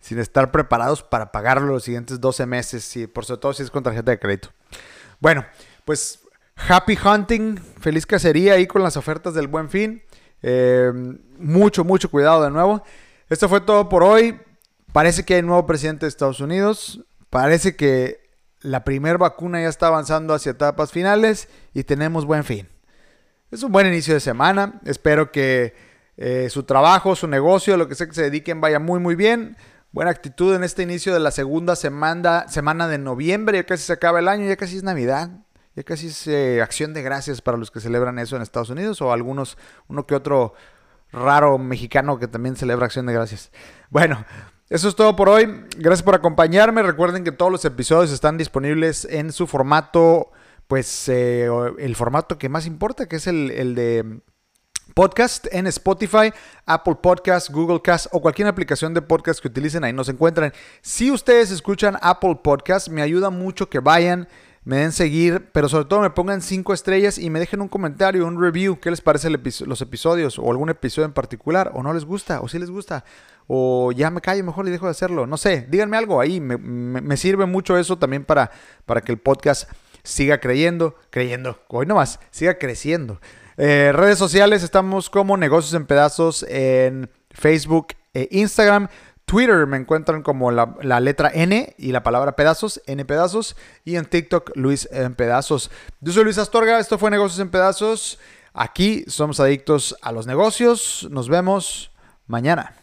sin 0.00 0.18
estar 0.18 0.50
preparados 0.50 1.04
para 1.04 1.30
pagarlo 1.30 1.68
los 1.68 1.84
siguientes 1.84 2.20
12 2.20 2.44
meses, 2.44 2.96
y 2.96 3.06
por 3.06 3.24
sobre 3.24 3.40
todo 3.40 3.52
si 3.52 3.62
es 3.62 3.70
con 3.70 3.84
tarjeta 3.84 4.10
de 4.10 4.18
crédito. 4.18 4.48
Bueno, 5.20 5.46
pues 5.84 6.24
happy 6.56 6.98
hunting, 7.04 7.56
feliz 7.78 8.04
cacería 8.04 8.54
ahí 8.54 8.66
con 8.66 8.82
las 8.82 8.96
ofertas 8.96 9.32
del 9.34 9.46
buen 9.46 9.70
fin. 9.70 10.02
Eh, 10.42 10.92
mucho, 11.38 11.84
mucho 11.84 12.10
cuidado 12.10 12.42
de 12.42 12.50
nuevo. 12.50 12.82
Esto 13.28 13.48
fue 13.48 13.60
todo 13.60 13.88
por 13.88 14.02
hoy. 14.02 14.38
Parece 14.92 15.24
que 15.24 15.34
hay 15.34 15.42
nuevo 15.42 15.66
presidente 15.66 16.06
de 16.06 16.08
Estados 16.08 16.40
Unidos. 16.40 17.04
Parece 17.30 17.76
que 17.76 18.28
la 18.60 18.84
primera 18.84 19.18
vacuna 19.18 19.60
ya 19.60 19.68
está 19.68 19.88
avanzando 19.88 20.34
hacia 20.34 20.50
etapas 20.50 20.92
finales 20.92 21.48
y 21.74 21.84
tenemos 21.84 22.24
buen 22.24 22.44
fin. 22.44 22.68
Es 23.50 23.62
un 23.62 23.72
buen 23.72 23.86
inicio 23.86 24.14
de 24.14 24.20
semana. 24.20 24.80
Espero 24.84 25.30
que 25.30 25.74
eh, 26.16 26.48
su 26.50 26.64
trabajo, 26.64 27.14
su 27.14 27.28
negocio, 27.28 27.76
lo 27.76 27.88
que 27.88 27.94
sea 27.94 28.06
que 28.06 28.14
se 28.14 28.22
dediquen 28.22 28.60
vaya 28.60 28.78
muy 28.78 29.00
muy 29.00 29.14
bien. 29.14 29.56
buena 29.92 30.10
actitud 30.10 30.54
en 30.54 30.64
este 30.64 30.82
inicio 30.82 31.14
de 31.14 31.20
la 31.20 31.30
segunda 31.30 31.76
semana, 31.76 32.46
semana 32.48 32.88
de 32.88 32.98
noviembre. 32.98 33.58
Ya 33.58 33.64
casi 33.64 33.84
se 33.84 33.92
acaba 33.92 34.18
el 34.18 34.28
año, 34.28 34.46
ya 34.46 34.56
casi 34.56 34.76
es 34.76 34.82
Navidad. 34.82 35.30
Ya 35.78 35.84
casi 35.84 36.08
es 36.08 36.26
eh, 36.26 36.60
acción 36.60 36.92
de 36.92 37.02
gracias 37.02 37.40
para 37.40 37.56
los 37.56 37.70
que 37.70 37.78
celebran 37.78 38.18
eso 38.18 38.34
en 38.34 38.42
Estados 38.42 38.68
Unidos 38.68 39.00
o 39.00 39.12
algunos, 39.12 39.56
uno 39.86 40.08
que 40.08 40.16
otro 40.16 40.54
raro 41.12 41.56
mexicano 41.56 42.18
que 42.18 42.26
también 42.26 42.56
celebra 42.56 42.86
acción 42.86 43.06
de 43.06 43.12
gracias. 43.12 43.52
Bueno, 43.88 44.24
eso 44.70 44.88
es 44.88 44.96
todo 44.96 45.14
por 45.14 45.28
hoy. 45.28 45.46
Gracias 45.76 46.02
por 46.02 46.16
acompañarme. 46.16 46.82
Recuerden 46.82 47.22
que 47.22 47.30
todos 47.30 47.52
los 47.52 47.64
episodios 47.64 48.10
están 48.10 48.36
disponibles 48.36 49.04
en 49.04 49.30
su 49.30 49.46
formato, 49.46 50.32
pues 50.66 51.08
eh, 51.08 51.48
el 51.78 51.94
formato 51.94 52.38
que 52.38 52.48
más 52.48 52.66
importa, 52.66 53.06
que 53.06 53.14
es 53.14 53.28
el, 53.28 53.52
el 53.52 53.76
de 53.76 54.20
podcast 54.94 55.46
en 55.52 55.68
Spotify, 55.68 56.32
Apple 56.66 56.96
Podcast, 57.00 57.50
Google 57.50 57.80
Cast 57.80 58.08
o 58.10 58.20
cualquier 58.20 58.48
aplicación 58.48 58.94
de 58.94 59.02
podcast 59.02 59.38
que 59.38 59.46
utilicen 59.46 59.84
ahí 59.84 59.92
nos 59.92 60.08
encuentran. 60.08 60.52
Si 60.82 61.12
ustedes 61.12 61.52
escuchan 61.52 61.96
Apple 62.02 62.40
Podcast, 62.42 62.88
me 62.88 63.00
ayuda 63.00 63.30
mucho 63.30 63.70
que 63.70 63.78
vayan, 63.78 64.26
me 64.64 64.78
den 64.78 64.92
seguir, 64.92 65.48
pero 65.52 65.68
sobre 65.68 65.86
todo 65.86 66.00
me 66.00 66.10
pongan 66.10 66.42
cinco 66.42 66.74
estrellas 66.74 67.18
y 67.18 67.30
me 67.30 67.38
dejen 67.40 67.60
un 67.60 67.68
comentario, 67.68 68.26
un 68.26 68.40
review, 68.40 68.78
qué 68.80 68.90
les 68.90 69.00
parece 69.00 69.30
los 69.30 69.80
episodios 69.80 70.38
o 70.38 70.50
algún 70.50 70.68
episodio 70.68 71.06
en 71.06 71.12
particular, 71.12 71.70
o 71.74 71.82
no 71.82 71.92
les 71.92 72.04
gusta, 72.04 72.40
o 72.40 72.48
si 72.48 72.58
les 72.58 72.70
gusta, 72.70 73.04
o 73.46 73.92
ya 73.92 74.10
me 74.10 74.20
callo 74.20 74.44
mejor 74.44 74.68
y 74.68 74.70
dejo 74.70 74.86
de 74.86 74.90
hacerlo, 74.90 75.26
no 75.26 75.36
sé, 75.36 75.66
díganme 75.68 75.96
algo 75.96 76.20
ahí, 76.20 76.40
me, 76.40 77.16
sirve 77.16 77.46
mucho 77.46 77.78
eso 77.78 77.98
también 77.98 78.24
para, 78.24 78.50
para 78.84 79.00
que 79.00 79.12
el 79.12 79.18
podcast 79.18 79.70
siga 80.02 80.38
creyendo, 80.38 80.96
creyendo, 81.10 81.60
hoy 81.68 81.86
nomás, 81.86 82.20
siga 82.30 82.58
creciendo. 82.58 83.20
Eh, 83.56 83.90
redes 83.92 84.18
sociales, 84.18 84.62
estamos 84.62 85.10
como 85.10 85.36
Negocios 85.36 85.74
en 85.74 85.84
Pedazos 85.86 86.44
en 86.48 87.10
Facebook 87.30 87.88
e 88.14 88.28
Instagram. 88.30 88.88
Twitter 89.28 89.66
me 89.66 89.76
encuentran 89.76 90.22
como 90.22 90.50
la, 90.50 91.00
letra 91.00 91.30
N 91.32 91.74
y 91.76 91.92
la 91.92 92.02
palabra 92.02 92.34
pedazos, 92.34 92.80
N 92.86 93.04
pedazos. 93.04 93.56
Y 93.84 93.96
en 93.96 94.06
TikTok, 94.06 94.52
Luis 94.56 94.88
en 94.90 95.14
pedazos. 95.14 95.70
Yo 96.00 96.14
soy 96.14 96.24
Luis 96.24 96.38
Astorga, 96.38 96.78
esto 96.78 96.96
fue 96.96 97.10
Negocios 97.10 97.38
en 97.38 97.50
Pedazos. 97.50 98.18
Aquí 98.54 99.04
somos 99.06 99.38
adictos 99.38 99.94
a 100.00 100.12
los 100.12 100.26
negocios. 100.26 101.06
Nos 101.10 101.28
vemos 101.28 101.92
mañana. 102.26 102.74